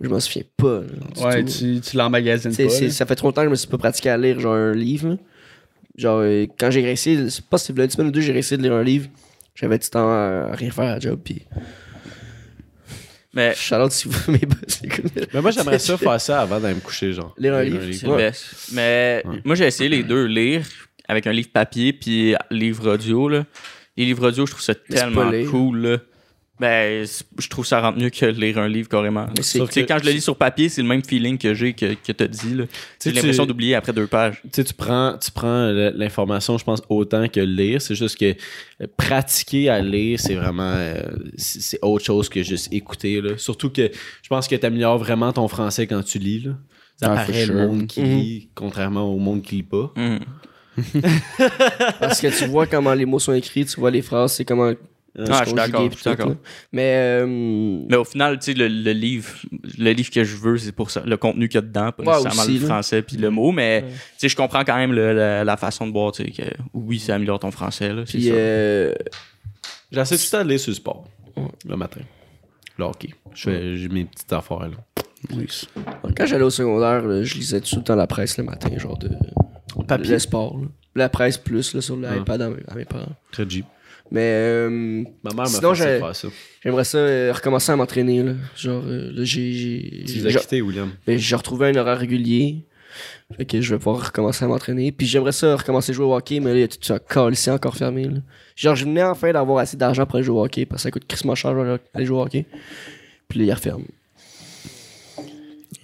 [0.00, 0.80] je m'en souviens pas.
[0.80, 1.50] là, Ouais, tout.
[1.50, 2.62] tu, tu l'emmagasines pas.
[2.64, 2.90] là.
[2.90, 5.16] ça fait trop longtemps que je me suis pas pratiqué à lire genre un livre.
[5.96, 8.62] Genre, euh, quand j'ai réussi, c'est pas si une semaine ou deux, j'ai réussi de
[8.62, 9.08] lire un livre.
[9.54, 11.42] J'avais du temps à rien faire à la job, puis.
[13.34, 14.82] Mais out si vous mes boss.
[15.32, 17.34] Mais moi, j'aimerais ça faire ça avant d'aller me coucher, genre.
[17.38, 18.12] Lire un livre, C'est Ouais.
[18.12, 18.44] le best.
[18.72, 20.66] Mais moi, j'ai essayé les deux, lire
[21.08, 23.28] avec un livre papier puis livre audio.
[23.28, 23.44] Là.
[23.96, 25.78] Les livres audio, je trouve ça Mais tellement cool.
[25.78, 25.98] Là.
[26.62, 27.04] Ben,
[27.38, 29.26] je trouve ça rentre mieux que lire un livre carrément.
[29.40, 32.12] c'est- quand je le lis sur papier, c'est le même feeling que j'ai que, que
[32.12, 32.56] t'as dit.
[33.04, 34.40] J'ai l'impression d'oublier après deux pages.
[34.52, 37.82] Tu prends, tu prends l- l'information, je pense, autant que lire.
[37.82, 38.26] C'est juste que
[38.80, 40.72] euh, pratiquer à lire, c'est vraiment.
[40.72, 41.02] euh,
[41.36, 43.20] c'est autre chose que juste écouter.
[43.20, 43.36] Là.
[43.38, 43.90] Surtout que
[44.22, 46.40] je pense que tu améliores vraiment ton français quand tu lis.
[46.44, 46.52] Là.
[47.00, 47.54] Ça Ah, paraît le sure.
[47.66, 48.16] monde qui Mhm.
[48.18, 49.92] lit, contrairement au monde qui lit pas.
[49.96, 50.20] Hum.
[52.00, 54.72] Parce que tu vois comment les mots sont écrits, tu vois les phrases, c'est comment.
[55.18, 56.34] Ah, je suis d'accord, je suis d'accord.
[56.72, 56.94] Mais.
[57.22, 57.26] euh,
[57.90, 59.28] Mais au final, tu sais, le, le livre,
[59.78, 62.02] le livre que je veux, c'est pour ça, le contenu qu'il y a dedans, pas
[62.02, 62.66] Ouais, nécessairement aussi, le là.
[62.66, 65.86] français puis le mot, mais tu sais, je comprends quand même le- la, la façon
[65.86, 66.42] de boire, tu sais, que
[66.72, 68.32] oui, ça améliore ton français, là, c'est Puis, ça.
[68.34, 68.94] euh,
[69.90, 71.04] J'essaie tout le temps de lire sur le sport
[71.68, 72.00] le matin.
[72.78, 72.84] Je
[73.34, 74.60] fais- J'ai mes petites affaires.
[74.60, 75.04] Là.
[75.34, 75.46] Oui.
[76.16, 78.98] quand j'allais au secondaire, là, je lisais tout le temps la presse le matin, genre
[78.98, 79.10] de.
[79.86, 80.12] Papier.
[80.12, 80.66] Le sport, là.
[80.94, 83.12] La presse plus, là, sur l'iPad à, mes- à mes parents.
[83.30, 83.64] Très Jeep.
[84.12, 84.20] Mais.
[84.20, 84.68] euh,
[85.24, 86.28] Ma mère m'a Sinon, fait j'ai- faire ça.
[86.62, 88.22] J'aimerais ça euh, recommencer à m'entraîner.
[88.22, 88.34] Là.
[88.56, 89.52] Genre, euh, là, j'ai.
[89.52, 90.90] j'ai- Tu les as j'ai- quittés, William.
[91.06, 92.64] ben, j'ai retrouvé un horaire régulier.
[93.36, 94.92] Fait que je vais pouvoir recommencer à m'entraîner.
[94.92, 96.98] Puis j'aimerais ça recommencer à jouer au hockey, mais là, il y a tout ça
[97.30, 98.04] ici encore fermé.
[98.04, 98.18] Là.
[98.54, 100.90] Genre, je venais enfin d'avoir assez d'argent pour aller jouer au hockey, parce que ça
[100.90, 102.44] coûte crissement cher aller- aller jouer au hockey.
[103.28, 103.84] Puis là, il referme.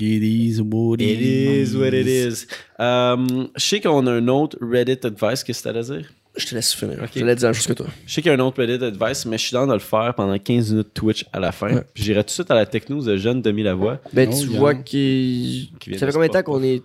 [0.01, 2.47] It is what It is what it is.
[2.79, 3.17] Euh,
[3.57, 6.13] je sais qu'on a un autre Reddit advice, qu'est-ce que à dire?
[6.39, 6.97] Je te laisse finir.
[7.15, 7.87] Je l'ai dit la même chose que toi.
[8.07, 9.79] Je sais qu'il y a un autre Reddit advice, mais je suis dans de le
[9.81, 11.75] faire pendant 15 minutes Twitch à la fin.
[11.75, 11.83] Ouais.
[11.93, 13.99] Puis j'irai tout de suite à la techno de jeune Demi Lavoie.
[14.13, 15.69] Ben, Oh, tu vois qu'il.
[15.99, 16.83] Ça fait combien de temps qu'on est.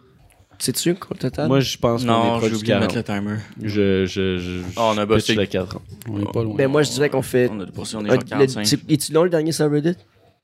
[0.59, 1.47] Sais-tu au total?
[1.47, 2.95] Moi, je pense qu'on est proche du oublié de mettre 40.
[2.95, 3.37] le timer.
[3.69, 5.33] Je, je, je, Ah, on a bossé.
[5.35, 5.81] le 4 ans.
[6.09, 6.55] On est pas loin.
[6.55, 7.49] ben, moi, je dirais qu'on fait.
[7.51, 8.59] On a on est genre 45.
[8.61, 9.95] le- c'est- Es-tu long le dernier sur Reddit?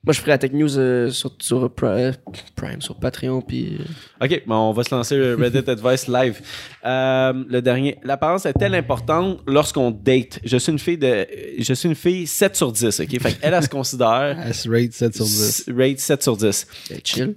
[0.06, 2.16] Moi, je ferais la Tech News euh, sur, sur Pri-
[2.56, 3.78] Prime, sur Patreon, puis.
[4.22, 6.40] euh, OK, bon, on va se lancer le Reddit Advice live.
[6.86, 7.98] Euh, le dernier.
[8.04, 10.40] L'apparence est-elle importante lorsqu'on date?
[10.46, 11.28] Je suis une fille de.
[11.60, 13.20] Je suis une fille 7 sur 10, OK?
[13.20, 14.38] Fait qu'elle, elle se considère.
[14.42, 15.42] Elle se rate 7 sur 10.
[15.42, 16.68] s- Rate 7 sur 10.
[16.92, 17.36] euh, chill.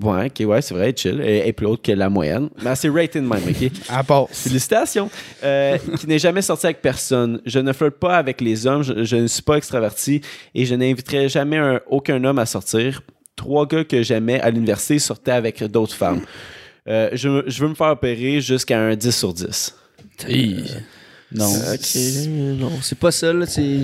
[0.00, 1.20] Ouais, ok, ouais, c'est vrai, chill.
[1.22, 2.50] Est plus haute que la moyenne.
[2.62, 3.70] Mais c'est rated même, ok?
[3.88, 4.26] À part.
[4.30, 5.08] Félicitations.
[5.42, 7.40] Euh, qui n'est jamais sorti avec personne.
[7.46, 8.82] Je ne flirte pas avec les hommes.
[8.82, 10.20] Je, je ne suis pas extraverti
[10.54, 13.00] et je n'inviterai jamais un- aucun homme à sortir.
[13.36, 16.20] Trois gars que j'aimais à l'université sortaient avec d'autres femmes.
[16.88, 19.74] Euh, je, je veux me faire opérer jusqu'à un 10 sur 10.
[21.32, 21.44] Non.
[21.52, 23.80] Euh, Ok, non, c'est pas ça, là, c'est.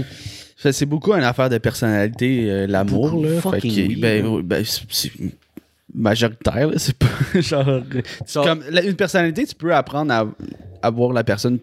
[0.71, 3.21] C'est beaucoup une affaire de personnalité, euh, l'amour.
[3.21, 3.41] Là.
[3.41, 4.65] Fait que, oui, ben, ben,
[5.95, 6.71] majoritaire.
[6.77, 7.07] C'est pas
[7.41, 7.83] genre.
[8.33, 10.27] Genre- comme, la- une personnalité, tu peux apprendre à,
[10.83, 11.59] à voir la personne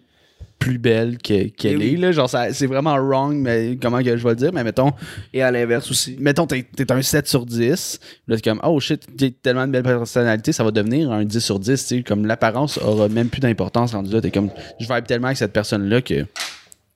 [0.58, 1.94] plus belle que- qu'elle Eh oui.
[1.94, 1.96] est.
[1.96, 2.12] Là.
[2.12, 4.52] Genre, ça- c'est vraiment wrong, mais comment que je vais le dire.
[4.52, 4.92] Mais mettons,
[5.32, 6.16] Et à l'inverse aussi.
[6.20, 7.98] mettons t'es, t'es un 7 sur 10.
[8.28, 11.40] Là, t'es comme, oh shit, t'as tellement de belle personnalité, ça va devenir un 10
[11.40, 11.80] sur 10.
[11.86, 12.02] tu sais.
[12.02, 14.20] Comme l'apparence aura même plus d'importance rendu là.
[14.20, 16.26] T'es comme, je vibe tellement avec cette personne-là que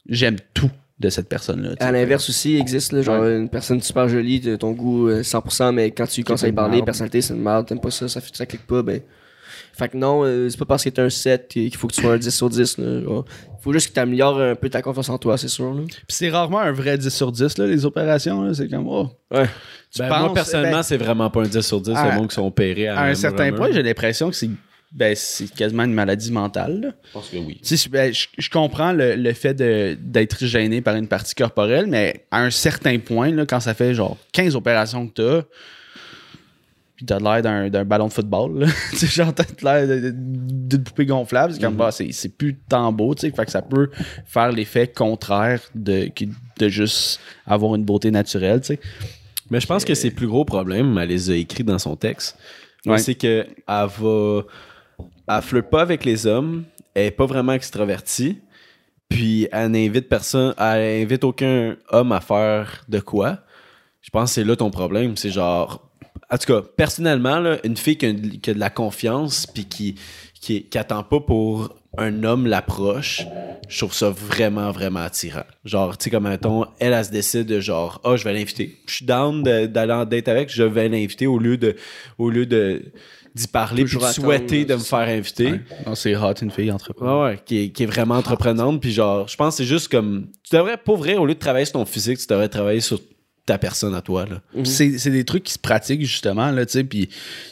[0.08, 0.70] j'aime tout
[1.04, 1.70] de cette personne-là.
[1.80, 5.22] À l'inverse aussi, il existe, là, genre une personne super jolie, de ton goût euh,
[5.22, 8.20] 100%, mais quand tu conseilles une parler, personnalité, c'est une merde, t'aimes pas ça, ça,
[8.20, 9.00] fait, ça clique pas, ben.
[9.76, 12.00] Fait que non, euh, c'est pas parce que t'es un 7 qu'il faut que tu
[12.00, 13.00] sois un 10 sur 10, là.
[13.02, 13.24] genre.
[13.60, 15.82] Faut juste que t'améliores un peu ta confiance en toi, c'est sûr, là.
[15.86, 18.42] Puis c'est rarement un vrai 10 sur 10, là, les opérations.
[18.42, 18.54] là.
[18.54, 19.08] C'est comme, oh.
[19.32, 19.46] Ouais.
[19.90, 21.90] Tu Ben, penses- moi, personnellement, ben, c'est vraiment pas un 10 sur 10.
[21.96, 24.50] À- le monde qui sont opérés à, à un certain point, j'ai l'impression que c'est
[24.94, 26.80] ben, c'est quasiment une maladie mentale.
[26.80, 26.88] là.
[27.08, 27.58] Je pense que oui.
[27.62, 31.34] Tu sais, ben, je, je comprends le, le fait de- d'être gêné par une partie
[31.34, 35.46] corporelle, mais à un certain point, là, quand ça fait genre 15 opérations que t'as,
[36.96, 38.66] puis t'as l'air d'un, d'un ballon de football, là.
[38.90, 42.28] tu sais, genre t'as l'air de- de- d'une poupée gonflable, c'est comme, bah, c'est, c'est
[42.28, 43.90] plus tant beau, tu sais, fait que ça peut
[44.26, 46.08] faire l'effet contraire de,
[46.58, 48.80] de juste avoir une beauté naturelle, tu sais.
[49.50, 51.96] Mais je pense que c'est le plus gros problème, elle les a écrits dans son
[51.96, 52.38] texte.
[52.86, 52.98] Ouais.
[52.98, 54.42] C'est que elle va.
[55.28, 56.64] Elle flirte pas avec les hommes,
[56.94, 58.40] elle est pas vraiment extravertie,
[59.08, 63.38] puis elle n'invite personne, elle invite aucun homme à faire de quoi.
[64.00, 65.16] Je pense que c'est là ton problème.
[65.16, 65.88] C'est genre.
[66.30, 69.94] En tout cas, personnellement, une fille qui a, qui a de la confiance, puis qui,
[70.44, 73.22] qui, qui attend pas pour un homme l'approche,
[73.66, 75.44] je trouve ça vraiment, vraiment attirant.
[75.64, 78.76] Genre, tu sais, comme mettons, elle, elle se décide de genre, ah, je vais l'inviter.
[78.86, 81.76] Je suis down d'aller en date avec, je vais l'inviter au lieu de,
[82.18, 82.82] au lieu de,
[83.34, 85.52] d'y parler, puis de souhaiter de me faire inviter.
[85.52, 85.60] Ouais.
[85.86, 87.22] Non, c'est hot, une fille entrepreneur.
[87.22, 88.82] Ouais, ouais, qui est, qui est vraiment entreprenante.
[88.82, 90.26] Puis genre, je pense que c'est juste comme.
[90.42, 93.00] Tu devrais, pour vrai, au lieu de travailler sur ton physique, tu devrais travailler sur
[93.46, 94.24] ta personne à toi.
[94.26, 94.40] Là.
[94.52, 97.08] Puis C'est c'est des trucs qui se pratiquent justement, là, tu sais, puis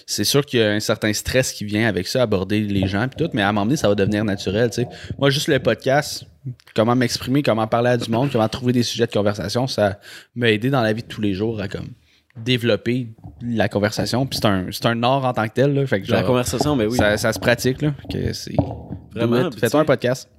[0.06, 3.06] c'est sûr qu'il y a un certain stress qui vient avec ça, aborder les gens
[3.08, 4.88] puis tout, mais à un moment donné, ça va devenir naturel, tu sais.
[5.18, 6.24] Moi, juste le podcast,
[6.74, 9.98] comment m'exprimer, comment parler à du monde, comment trouver des sujets de conversation, ça
[10.34, 11.88] m'a aidé dans la vie de tous les jours à comme
[12.34, 13.08] développer
[13.42, 16.10] la conversation, puis c'est un, c'est un art en tant que tel, là, fait que
[16.10, 16.96] la conversation, mais oui.
[16.96, 18.56] ça, ça se pratique, là, que c'est...
[19.14, 20.30] Vraiment, Fais-toi un podcast.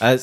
[0.00, 0.16] Ah,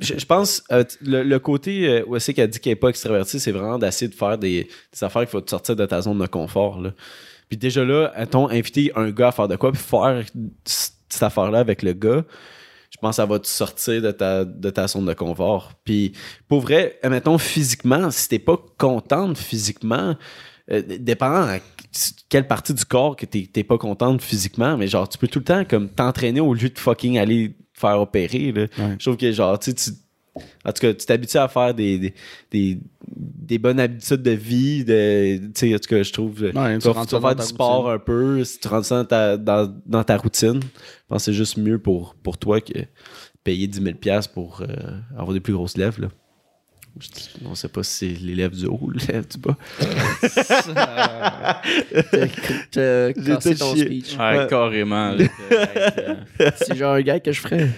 [0.00, 3.52] je, pense euh, le, côté euh, où c'est qu'elle dit qu'elle n'est pas extravertie, c'est
[3.52, 4.68] vraiment d'essayer de faire des,
[5.00, 6.82] affaires qu'il faut te sortir de ta zone de confort.
[7.48, 10.24] Puis déjà là, a-t-on invité un gars à faire de quoi, puis faire
[10.64, 12.24] cette affaire-là avec le gars,
[12.90, 15.72] je pense que ça va te sortir de ta, de ta zone de confort.
[15.84, 16.12] Puis
[16.48, 20.16] pour vrai, mettons physiquement, si t'es pas contente physiquement,
[20.70, 21.58] euh, dépendant à
[22.28, 25.44] quelle partie du corps que t'es pas contente physiquement, mais genre tu peux tout le
[25.44, 28.52] temps comme t'entraîner au lieu de fucking aller faire opérer.
[28.52, 28.62] Là.
[28.62, 28.96] Ouais.
[28.98, 29.90] Je trouve que genre tu sais, tu
[30.64, 32.14] en tout cas, tu t'habitues à faire des, des,
[32.50, 34.84] des, des bonnes habitudes de vie.
[34.84, 36.40] De, tu sais, en tout cas, je trouve.
[36.42, 38.42] Ouais, tu vas, faire du sport un peu.
[38.42, 40.68] Si tu rentres ça dans ta, dans, dans ta routine, je
[41.08, 42.72] pense que c'est juste mieux pour, pour toi que
[43.44, 43.96] payer 10 000
[44.32, 44.66] pour euh,
[45.16, 46.00] avoir des plus grosses lèvres.
[46.00, 46.08] Là.
[47.44, 49.56] On ne sait pas si c'est les lèvres du haut ou les lèvres du bas.
[52.70, 54.16] T'as cassé tout ton speech.
[54.16, 54.46] Ouais, Ouais.
[54.48, 55.12] carrément.
[55.12, 55.24] là,
[56.56, 57.68] C'est genre un gars que je ferais.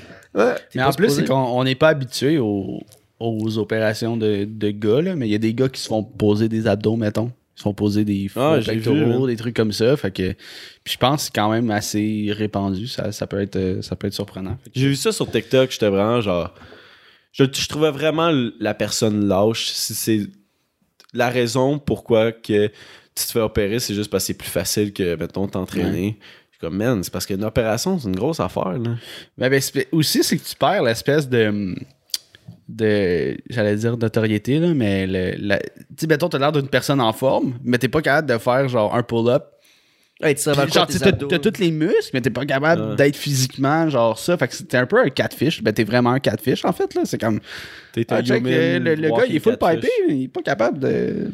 [0.75, 2.81] Mais en plus, c'est qu'on on n'est pas habitué aux,
[3.21, 6.03] aux opérations de, de gars, là, mais il y a des gars qui se font
[6.03, 7.33] poser des abdos, mettons.
[7.59, 9.97] ils sont posés des faux Ah, vu, pectoraux, des trucs comme ça.
[9.97, 10.33] Fait que,
[10.85, 12.87] puis je pense que c'est quand même assez répandu.
[12.87, 14.59] Ça, ça, peut, être, euh, ça peut être surprenant.
[14.75, 16.53] J'ai vu ça sur TikTok, j'étais vraiment genre.
[17.37, 19.67] Je, je trouvais vraiment la personne lâche.
[19.67, 20.27] Si c'est
[21.13, 24.93] la raison pourquoi que tu te fais opérer, c'est juste parce que c'est plus facile
[24.93, 26.19] que, mettons, t'entraîner.
[26.21, 28.97] Je suis comme, man, c'est parce qu'une opération, c'est une grosse affaire, là.
[29.37, 29.61] Mais ben,
[29.93, 31.75] aussi, c'est que tu perds l'espèce de.
[32.69, 35.57] de j'allais dire notoriété, là, mais tu
[35.99, 38.95] sais, mettons, t'as l'air d'une personne en forme, mais t'es pas capable de faire genre
[38.95, 39.45] un pull-up.
[40.23, 42.97] Hey, tu Puis, genre, tes t'as tous les muscles, mais t'es pas capable Ouais.
[42.97, 44.39] d'être physiquement genre ça.
[44.39, 45.63] Fait que c'était un peu un catfish.
[45.63, 47.03] Ben, t'es vraiment un catfish, en fait, là.
[47.05, 47.39] C'est comme.
[47.93, 49.81] T'es Ah, un check, human euh, le, le gars, il est full catfish.
[49.83, 51.31] pipé, il est pas capable de,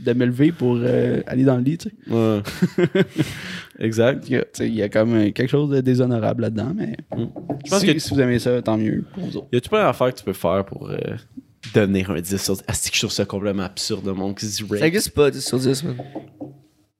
[0.00, 2.12] de me lever pour euh, aller dans le lit, tu sais.
[2.12, 2.42] Ouais.
[3.78, 4.24] exact.
[4.26, 6.96] Tu sais, Il y a comme euh, quelque chose de déshonorable là-dedans, mais
[7.64, 9.46] Je pense si, que si vous aimez ça, tant mieux pour vous autres.
[9.52, 10.96] y a-tu plein d'affaires que tu peux faire pour euh,
[11.74, 12.64] devenir un 10 sur 10?
[12.66, 15.10] Ah, c'est que je trouve ça complètement absurde, le monde qui se dit Ça existe
[15.10, 15.96] pas 10 sur 10, man.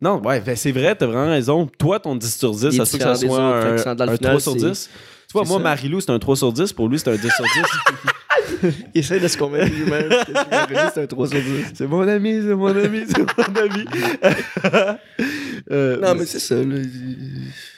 [0.07, 1.67] Non, ouais, ben c'est vrai, t'as vraiment raison.
[1.79, 3.49] Toi, ton 10 sur 10, Il est ça se peut que ça différent des soit
[3.49, 4.91] autres, un, fait que ça, dans le un final, 3 sur c'est- 10.
[5.29, 5.63] Tu vois, c'est moi, ça.
[5.65, 6.73] Marilou, c'est un 3 sur 10.
[6.73, 8.73] Pour lui, c'est un 10 sur 10.
[8.95, 11.65] Il essaie de se convaincre lui-même que c'est un 3 sur 10.
[11.75, 13.85] c'est mon ami, c'est mon ami, c'est mon ami.
[15.73, 16.55] Euh, Non, mais c'est ça.
[16.55, 16.77] là.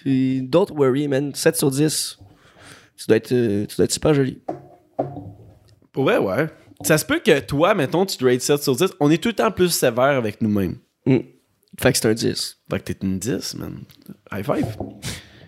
[0.04, 1.32] Et Don't worry, man.
[1.34, 2.18] 7 sur 10.
[2.98, 4.42] Tu dois être, euh, tu dois être super joli.
[5.96, 6.46] Ouais, ouais.
[6.82, 8.90] Ça se peut que toi, mettons, tu te rates 7 sur 10.
[9.00, 10.76] On est tout le temps plus sévère avec nous-mêmes.
[11.06, 11.16] Mm.
[11.80, 12.58] Fait que c'est un 10.
[12.70, 13.82] Fait que t'es une 10, man.
[14.32, 14.76] High five.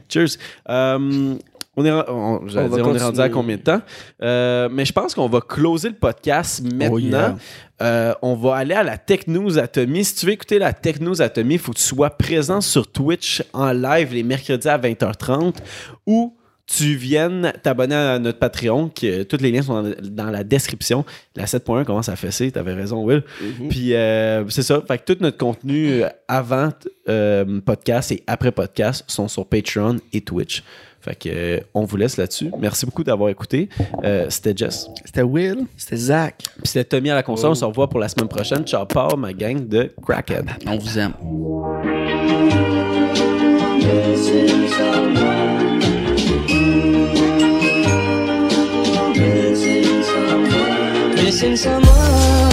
[0.09, 0.39] Cheers.
[0.69, 1.37] Euh,
[1.77, 3.81] on est, on, dire, on est rendu à combien de temps?
[4.23, 6.93] Euh, mais je pense qu'on va closer le podcast maintenant.
[6.93, 7.37] Oh, yeah.
[7.83, 10.05] Euh, on va aller à la Tech News Atomy.
[10.05, 12.91] Si tu veux écouter la Tech News Atomy, il faut que tu sois présent sur
[12.91, 15.55] Twitch en live les mercredis à 20h30
[16.07, 16.37] ou
[16.77, 18.89] tu viennes t'abonner à notre Patreon.
[18.89, 21.05] Que, tous les liens sont dans, dans la description.
[21.37, 22.51] La 7.1 commence à fesser.
[22.53, 23.23] T'avais raison, Will.
[23.69, 24.83] Puis euh, c'est ça.
[24.87, 26.71] Fait que tout notre contenu euh, avant
[27.09, 30.63] euh, podcast et après podcast sont sur Patreon et Twitch.
[31.01, 32.51] Fait que euh, on vous laisse là-dessus.
[32.61, 33.69] Merci beaucoup d'avoir écouté.
[34.05, 34.87] Euh, C'était Jess.
[35.05, 35.65] C'était Will.
[35.77, 36.35] C'était Zach.
[36.57, 37.51] Puis c'était Tommy à la console.
[37.53, 38.65] On se revoit pour la semaine prochaine.
[38.65, 40.47] Ciao, Paul, ma gang de Crackhead.
[40.67, 41.15] On vous aime.
[51.41, 52.50] 是什么？